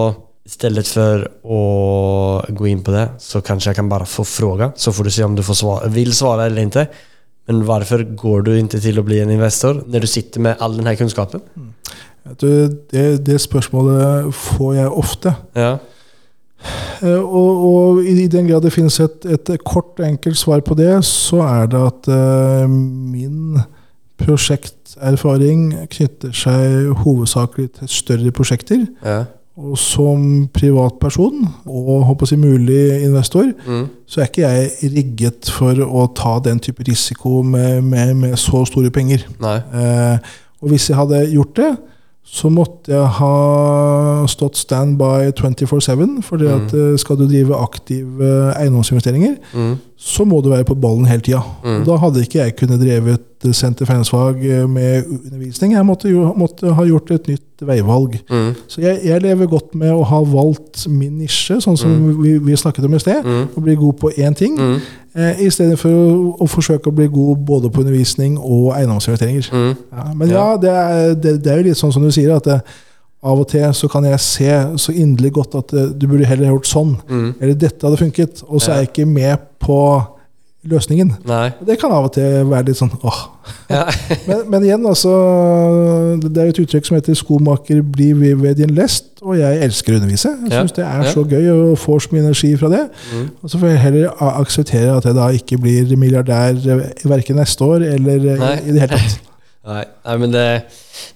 [0.50, 1.60] stedet for Å
[2.48, 4.72] gå inn på det så kanskje jeg kan bare få fråga.
[4.80, 6.86] Så får du se om du får svare vill svara eller inte.
[7.50, 10.76] Men hvorfor går du ikke til å bli en investor når du sitter med all
[10.76, 11.42] denne här kunskapen?
[12.28, 12.50] Vet du,
[12.92, 15.32] det, det spørsmålet får jeg ofte.
[15.58, 15.72] Ja.
[17.02, 20.92] Eh, Og, og i den grad det finnes et, et kort enkelt svar på det,
[21.08, 23.58] så er det at eh, min
[24.20, 28.86] prosjekterfaring knytter seg hovedsakelig til større prosjekter.
[29.02, 29.24] Ja.
[29.60, 33.86] Og som privatperson og håper jeg, mulig investor, Mm.
[34.06, 38.64] så er ikke jeg rigget for å ta den type risiko med, med, med så
[38.64, 39.26] store penger.
[39.74, 40.18] Eh,
[40.62, 41.70] og hvis jeg hadde gjort det,
[42.30, 46.20] så måtte jeg ha stått standby 24-7.
[46.22, 49.78] fordi at eh, skal du drive aktive eiendomsinvesteringer, Mm.
[49.96, 51.42] så må du være på ballen hele tida.
[51.64, 51.84] Mm.
[51.84, 55.72] Da hadde ikke jeg kunnet drevet eh, Senter eh, med undervisning.
[55.74, 58.20] Jeg måtte, jo, måtte ha gjort et nytt veivalg.
[58.68, 62.56] Så jeg, jeg lever godt med å ha valgt min nisje, sånn som vi, vi
[62.56, 63.26] snakket om i sted.
[63.26, 64.56] Å bli god på én ting,
[65.14, 69.50] eh, i stedet for å, å forsøke å bli god både på undervisning og eiendomsrelatteringer.
[69.52, 72.48] Ja, men ja, det er, det, det er jo litt sånn som du sier, at
[72.48, 72.60] det,
[73.20, 76.54] av og til så kan jeg se så inderlig godt at eh, du burde heller
[76.54, 76.94] gjort sånn.
[77.40, 78.44] Eller dette hadde funket.
[78.48, 79.80] Og så er jeg ikke med på
[80.68, 81.14] løsningen.
[81.24, 81.50] Nei.
[81.64, 83.20] Det kan av og til være litt sånn åh.
[83.70, 83.86] Ja.
[84.28, 85.10] Men, men igjen, altså
[86.20, 89.96] Det er et uttrykk som heter 'skomaker blir ved- din lest', og jeg elsker å
[90.00, 90.28] undervise.
[90.44, 90.62] Jeg Ja.
[90.62, 91.12] det er Ja.
[91.12, 92.82] så gøy og får så mye energi fra det.
[93.42, 97.64] Og så får jeg heller akseptere at jeg da ikke blir milliardær eh, verken neste
[97.64, 98.54] år eller eh, Nei.
[98.68, 99.18] i det hele tatt.
[99.66, 99.84] Nei.
[100.06, 100.62] Nei, men det,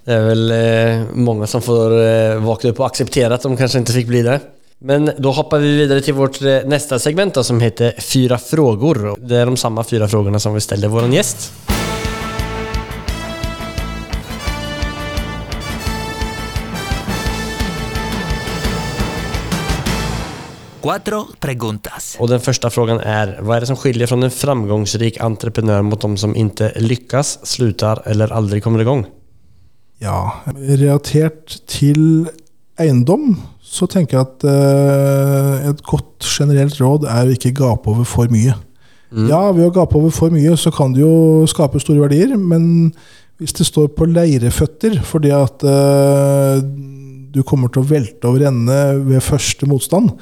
[0.07, 3.81] det er vel eh, mange som får eh, våkne opp og akseptere at de kanskje
[3.81, 4.41] ikke fikk bli det.
[4.87, 9.17] Men då hoppar vi videre til vårt neste nästa segment då, som heter Fyra frågor.
[9.17, 11.53] Det er de samme fyra frågorna som vi ställer vår gjest.
[20.83, 22.17] Cuatro preguntas.
[22.19, 26.01] Och den första frågan är, vad är det som skiljer från en framgångsrik entreprenør mot
[26.01, 29.07] de som ikke lykkes, slutar eller aldri kommer igång?
[29.99, 32.29] Ja, relatert til
[32.81, 38.07] eiendom så tenker jeg at eh, et godt generelt råd er å ikke gape over
[38.09, 38.55] for mye.
[39.15, 42.91] Ja, ved å gape over for mye så kan det jo skape store verdier, men
[43.39, 46.63] hvis det står på leireføtter fordi at eh,
[47.35, 50.13] du kommer til å velte over ende ved første motstand,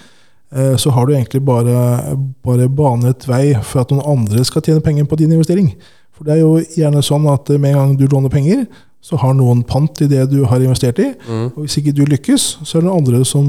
[0.53, 4.84] eh, så har du egentlig bare, bare banet vei for at noen andre skal tjene
[4.84, 5.72] penger på din investering.
[6.12, 8.66] For det er jo gjerne sånn at med en gang du låner penger,
[9.03, 11.11] så har noen pant i det du har investert i.
[11.28, 13.48] Og hvis ikke du lykkes, så er det noen andre som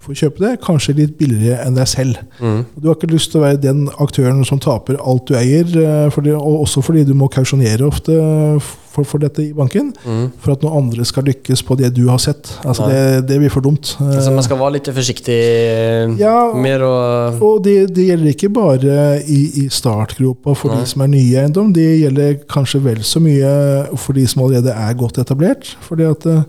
[0.00, 2.20] får kjøpe det, kanskje litt billigere enn deg selv.
[2.40, 2.62] Mm.
[2.80, 6.06] Du har ikke lyst til å være den aktøren som taper alt du eier, eh,
[6.14, 8.16] fordi, og også fordi du må kausjonere ofte
[8.90, 9.92] for, for dette i banken,
[10.42, 12.48] for at noen andre skal lykkes på det du har sett.
[12.66, 13.92] Altså det, det blir for dumt.
[14.02, 16.50] Altså, man skal være litt försiktig eh, Ja.
[16.56, 21.12] mer og Og det, det gjelder ikke bare i, i startgropa for de som er
[21.12, 23.52] nye i eiendom, det gjelder kanskje vel så mye
[24.00, 25.76] for de som allerede er godt etablert.
[25.86, 26.42] fordi at eh,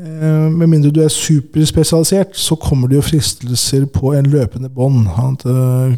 [0.00, 5.06] Med mindre du er superspesialisert, så kommer det jo fristelser på en løpende bånd.
[5.46, 5.96] Eh,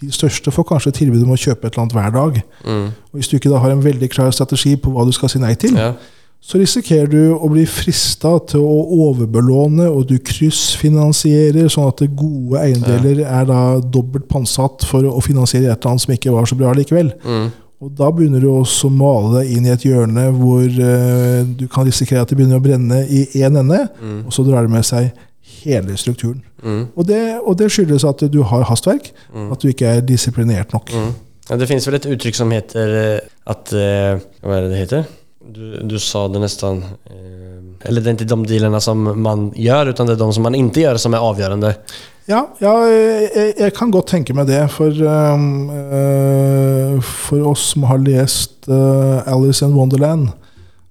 [0.00, 2.40] De største får kanskje tilbud om å kjøpe et eller annet hver dag.
[2.66, 2.84] Mm.
[3.10, 5.38] Og Hvis du ikke da har en veldig klar strategi på hva du skal si
[5.38, 5.92] nei til, Ja.
[6.42, 8.76] så risikerer du å bli frista til å
[9.08, 15.70] overbelåne, og du kryssfinansierer, sånn at gode eiendeler er da dobbelt pantsatt for å finansiere
[15.72, 17.12] et eller annet som ikke var så bra likevel.
[17.24, 17.50] Mm.
[17.78, 21.66] Og da begynner du også å male deg inn i et hjørne hvor uh, du
[21.70, 23.84] kan risikere at det begynner å brenne i én ende,
[24.26, 25.12] og så drar det med seg
[25.60, 26.42] hele strukturen.
[26.62, 26.82] Mm.
[26.94, 30.90] Og, det, og det skyldes at du har hastverk, at du ikke er disiplinert nok.
[30.90, 31.14] Mm.
[31.48, 32.90] Ja, det finnes vel et uttrykk som heter
[33.48, 35.06] at Hva er det det heter?
[35.48, 39.86] Du, du sa det nesten eh, eller det är inte de dealerna som man gör
[39.86, 41.74] utan det är de som man inte gör som är avgörande.
[42.28, 44.60] Ja, ja jeg, jeg kan godt tenke meg det.
[44.74, 50.28] For, um, eh, for oss som har lest eh, Alice in Wonderland,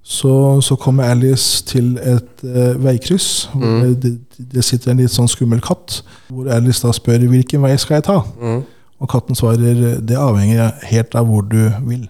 [0.04, 3.50] så, så kommer Alice til et eh, veikryss.
[3.54, 6.02] Hvor det, det sitter en litt sånn skummel katt.
[6.32, 8.22] Hvor Alice da spør hvilken vei skal jeg ta.
[8.42, 8.64] Mm.
[8.98, 12.08] Og katten svarer det avhenger helt av hvor du vil.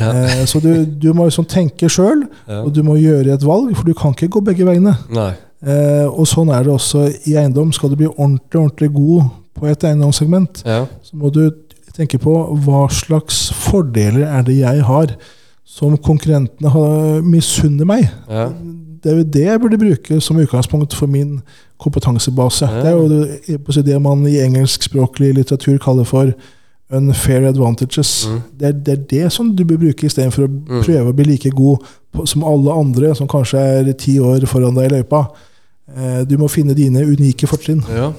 [0.00, 0.10] Ja.
[0.10, 2.62] Eh, så du, du må liksom tenke sjøl, Ja.
[2.64, 4.96] og du må gjøre et valg, for du kan ikke gå begge veiene.
[5.64, 7.70] Eh, og sånn er det også i eiendom.
[7.72, 10.84] Skal du bli ordentlig, ordentlig god på et eiendomssegment, Ja.
[11.02, 11.50] så må du
[11.94, 12.32] tenke på
[12.64, 15.14] hva slags fordeler er det jeg har
[15.64, 18.10] som konkurrentene har- misunner meg.
[18.28, 21.40] Det er jo det jeg burde bruke som utgangspunkt for min
[21.80, 22.66] kompetansebase.
[22.66, 26.32] Det er jo det, det man i engelskspråklig litteratur kaller for
[26.96, 28.12] unfair advantages.
[28.28, 28.40] Mm.
[28.52, 31.52] Det, er, det er det som du bør bruke istedenfor å prøve å bli like
[31.56, 35.24] god på, som alle andre som kanskje er ti år foran deg i løypa.
[35.94, 37.82] Eh, Du må finne dine unike fortrinn.
[37.90, 38.12] Ja.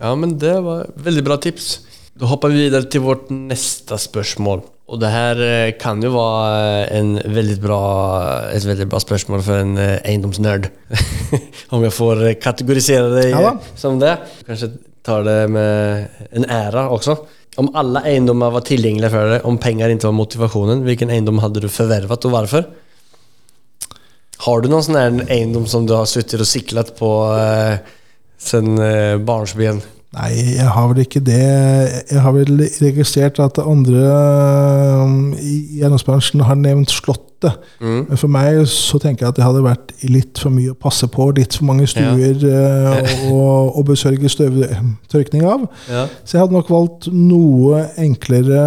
[0.00, 1.74] ja, men det var veldig bra tips.
[2.16, 4.64] Da hopper vi videre til vårt neste spørsmål.
[4.86, 7.80] Og det här eh, kan jo være eh, en veldig bra,
[8.54, 10.68] et veldig bra spørsmål for en eiendomsnerd.
[11.74, 14.14] Om jeg får kategorisere deg Ja eh, som det.
[14.46, 14.70] Kanske
[15.06, 17.16] tar det med en ära också.
[17.56, 21.60] Om alla egendomar var tillgängliga för dig, om pengar inte var motivationen, vilken eiendom hade
[21.60, 22.64] du förvärvat och varför?
[24.36, 27.78] Har du någon sån här egendom som du har suttit och siklet på eh,
[28.38, 29.82] sen eh, barnsben?
[30.14, 31.42] Nei, jeg har vel ikke det.
[32.08, 34.04] Jeg har vel registrert at andre
[35.02, 37.58] um, i eiendomsbransjen har nevnt Slottet.
[37.82, 41.04] Men for meg så tenker jeg at det hadde vært litt for mye å passe
[41.12, 41.26] på.
[41.36, 42.94] Litt for mange stuer ja.
[43.34, 43.42] å,
[43.76, 45.66] å besørge støvtørkning av.
[45.90, 46.06] Ja.
[46.24, 48.62] Så jeg hadde nok valgt noe enklere.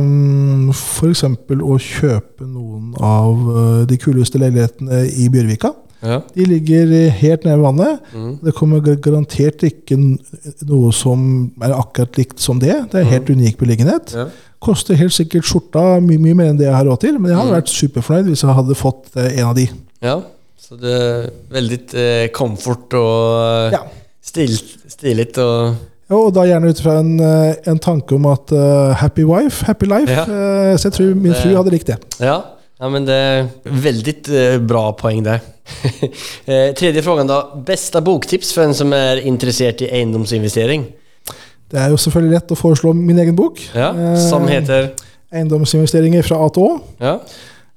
[0.00, 1.26] um, F.eks.
[1.26, 5.74] å kjøpe noen av eh, de kuleste leilighetene i Bjørvika.
[6.02, 6.20] Ja.
[6.34, 8.10] De ligger helt nede ved vannet.
[8.44, 9.96] Det kommer garantert ikke
[10.68, 12.74] noe som er akkurat likt som det.
[12.92, 14.12] Det er helt unik beliggenhet.
[14.14, 14.26] Ja.
[14.62, 17.38] Koster helt sikkert skjorta mye, mye mer enn det jeg har råd til, men jeg
[17.40, 19.68] hadde vært superfornøyd hvis jeg hadde fått eh, en av de.
[20.04, 20.16] ja.
[20.66, 23.84] Så det er veldig eh, komfort og eh, Ja.
[24.24, 24.56] stil,
[24.90, 25.76] stiligt og
[26.10, 29.62] Ja, Og da gjerne ut fra en, eh, en tanke om at uh, happy wife,
[29.66, 30.10] happy life.
[30.10, 30.24] Ja.
[30.26, 31.96] Uh, så jeg tror min fru hadde likt det.
[32.18, 32.40] Ja,
[32.80, 33.48] ja men det er
[33.86, 35.40] Veldig eh, bra poeng där.
[36.50, 37.40] eh, tredje spørsmål, da.
[37.66, 40.86] Beste boktips for en som er interessert i eiendomsinvestering?
[41.66, 43.58] Det er jo selvfølgelig lett å foreslå min egen bok.
[43.74, 44.92] Ja, Eh, som heter?
[45.34, 46.72] Eiendomsinvesteringer fra A til Å.
[47.02, 47.18] Ja,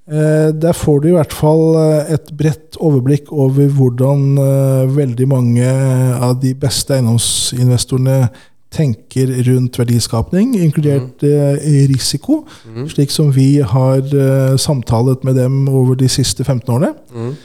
[0.10, 5.28] Eh, Der får du i hvert fall eh, et bredt overblikk over hvordan eh, veldig
[5.30, 5.70] mange
[6.18, 8.24] av de beste eiendomsinvestorene
[8.72, 11.88] tenker rundt verdiskapning, inkludert mm.
[11.90, 12.44] risiko,
[12.92, 16.94] slik som vi har eh, samtalet med dem over de siste 15 årene.
[17.10, 17.38] Mm.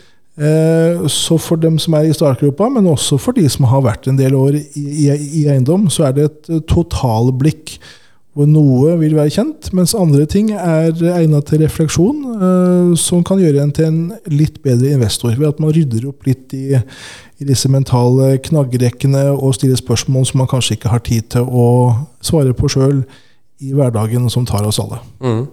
[1.09, 4.19] Så for dem som er i startgropa, men også for de som har vært en
[4.19, 7.77] del år i, i, i eiendom, så er det et eh, totalblikk
[8.35, 13.39] hvor noe vil være kjent, mens andre ting er egnet til refleksjon, eh, som kan
[13.39, 17.47] gjøre en til en litt bedre investor, ved at man rydder opp litt i, i
[17.47, 21.69] disse mentale knaggrekkene og stiller spørsmål som man kanskje ikke har tid til å
[22.27, 23.05] svare på sjøl
[23.63, 24.99] i hverdagen som tar oss alle.
[25.23, 25.45] mm.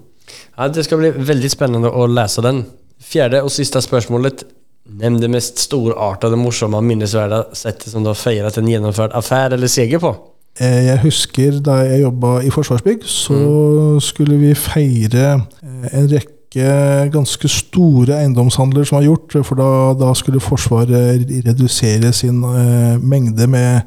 [0.57, 2.65] ja, det skal bli veldig spennende å lese den.
[3.01, 4.47] Fjerde og siste spørsmålet.
[4.91, 9.53] Nevn det mest storartede, morsomme og minnesverdige settet som du har feiret en gjennomført affære
[9.55, 10.15] eller seger på.
[10.59, 15.33] Eh, Jeg husker da jeg jobba i Forsvarsbygg, så skulle vi feire
[15.63, 16.67] eh, en rekke
[17.13, 19.37] ganske store eiendomshandler som var gjort.
[19.47, 23.81] For da, da skulle Forsvaret redusere sin eh, mengde med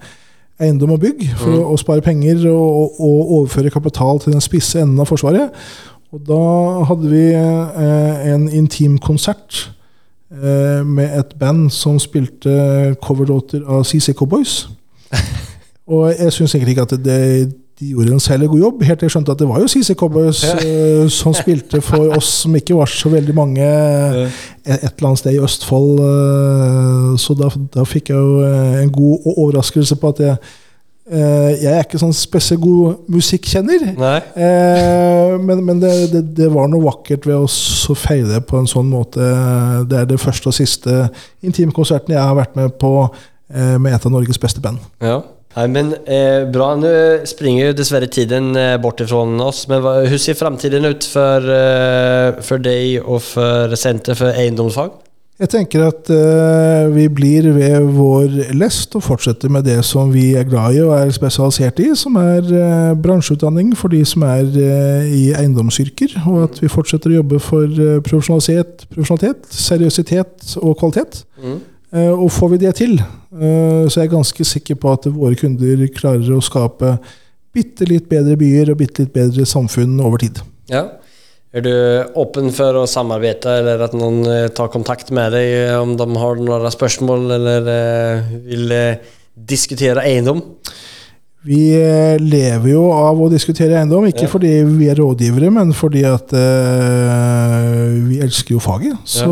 [0.62, 4.80] eiendom og bygg for å, å spare penger og, og overføre kapital til den spisse
[4.80, 5.52] enden av Forsvaret.
[6.14, 6.40] Og da
[6.88, 9.66] hadde vi eh, en intim konsert
[10.32, 14.62] eh, med et band som spilte coverdåter av CC Cowboys.
[15.86, 19.08] Og jeg syns egentlig ikke at det, de gjorde en særlig god jobb, helt til
[19.08, 22.76] jeg skjønte at det var jo CC Cowboys eh, som spilte for oss som ikke
[22.78, 25.98] var så veldig mange et, eller annet sted i Østfold.
[26.04, 30.38] eh, så da, da fikk jeg jo eh, en god overraskelse på at jeg,
[31.10, 33.90] jeg er ikke sånn spesielt god musikkjenner.
[35.44, 38.70] Men men det, det, det var noe vakkert ved å så feire det på en
[38.70, 39.20] sånn måte.
[39.90, 41.10] Det er det første og siste
[41.44, 42.96] intimkonserten jeg har vært med på
[43.52, 44.80] med et av Norges beste band.
[45.04, 45.20] Ja.
[45.54, 46.90] Nej, men eh, bra, Nå
[47.30, 49.64] springer jo dessverre tiden eh, bort ifrån oss.
[49.70, 54.96] Men hvordan hur ser framtiden ut for, eh, for deg og for Senter for eiendomsfag?
[55.34, 60.28] Jeg tenker at eh, vi blir ved vår lest og fortsetter med det som vi
[60.38, 64.46] er glad i og er spesialisert i, som er eh, bransjeutdanning for de som er
[64.46, 66.14] eh, i eiendomsyrker.
[66.30, 67.66] Og at vi fortsetter å jobbe for
[68.06, 71.24] profesjonalitet, profesjonalitet, seriøsitet og kvalitet.
[71.42, 71.58] Eh,
[71.94, 75.84] og får vi det til, så så er jeg ganske sikker på at våre kunder
[75.94, 76.96] klarer å skape
[77.54, 80.40] bitte litt bedre byer og bitte litt bedre samfunn over tid.
[80.72, 80.88] Ja.
[81.54, 81.74] Er du
[82.18, 86.40] åpen for å samarbeide, eller at någon eh, tar kontakt med eh, om de har
[86.40, 87.68] noen spørsmål eller
[88.42, 88.74] vil
[89.38, 90.42] diskutere eh, egendom?
[91.44, 94.30] Vi eh, lever jo av å diskutere eiendom, ikke Ja.
[94.32, 98.96] fordi vi er rådgivere, men fordi at uh, vi elsker jo faget.
[99.04, 99.28] Så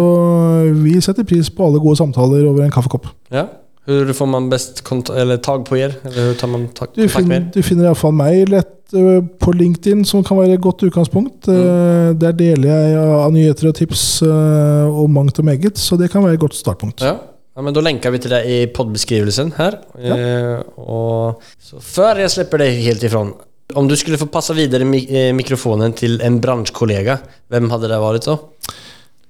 [0.82, 3.08] vi setter pris på alle gode samtaler over en kaffekopp.
[3.32, 3.46] Ja.
[3.88, 5.96] Hur får man best tag på dere?
[6.04, 10.04] Eller hur tar man ta Du, fin, du finner iallfall meg lett uh, på LinkedIn,
[10.04, 11.48] som kan være et godt utgangspunkt.
[11.48, 11.64] Mm.
[11.64, 16.22] Uh, Der deler jeg av nyheter og tips og mangt og meget, så det kan
[16.22, 17.00] være et godt startpunkt.
[17.00, 17.16] Ja.
[17.56, 20.16] Ja, men Da lenker vi til det i poddbeskrivelsen Ja.
[20.16, 23.34] Eh, og så før jeg slipper deg helt ifrån.
[23.74, 27.18] Om du skulle få passe videre mi- eh, mikrofonen til en bransjekollega,
[27.50, 28.38] hvem hadde det vært da?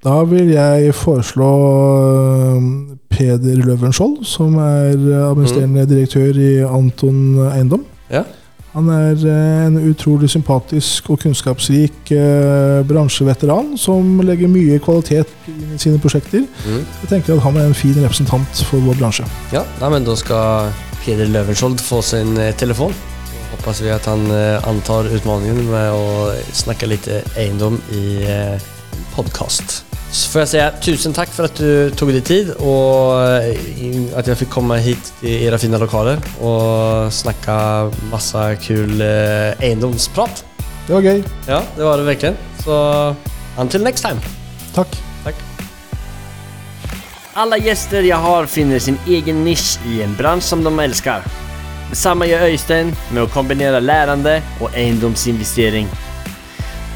[0.02, 1.50] Da vil jeg foreslå
[2.56, 4.94] eh, Peder Løvenskiold, som er
[5.30, 7.18] administrerende direktør i Anton
[7.52, 7.84] Eiendom.
[8.10, 8.24] Ja.
[8.72, 15.74] Han er eh, en utrolig sympatisk og kunnskapsrik eh, bransjeveteran som legger mye kvalitet inn
[15.76, 16.46] i sine prosjekter.
[16.64, 19.28] Jeg tenker at han er en fin representant for vår bransje.
[19.52, 20.72] Ja, nei, men Da skal
[21.04, 22.94] Peder Løvenskiold få sin eh, telefon.
[22.94, 28.70] Så håper vi at han eh, antar utmaningen med å snakke litt eiendom i eh,
[29.16, 29.82] podcast.
[30.12, 34.26] Så får jag säga tusen tack för att du tog dig tid och at att
[34.26, 39.62] jag fick komma hit til era fina lokaler och snacka massa kul eiendomsprat.
[39.62, 40.44] egendomsprat.
[40.86, 41.22] Det var gøy.
[41.46, 42.34] Ja, det var det virkelig.
[42.64, 43.14] Så
[43.58, 44.20] until next time.
[44.74, 44.98] Takk.
[45.24, 45.34] Takk.
[47.34, 51.24] Alle gjester jeg har finner sin egen nisj i en bransje som de elsker.
[51.90, 55.88] Det samme gjør Øystein med å kombinere lærende og egendomsinvestering.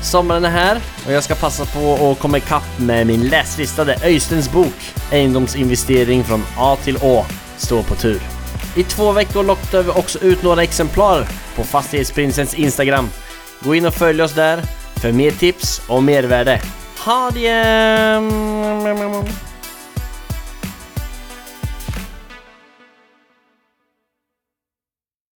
[0.03, 3.97] Sommaren er her, og jeg skal passe på å komme i kapp med min läslistade
[4.05, 7.25] Øysteins bok 'Eiendomsinvestering fra A til Å
[7.59, 8.21] står på tur.
[8.77, 11.27] I to uker lockade vi også ut noen eksemplarer
[11.57, 13.11] på Fastighetsprinsens Instagram.
[13.65, 14.61] Gå inn og følg oss der
[15.01, 16.61] for mer tips og mervärde.
[17.07, 17.57] Ha det!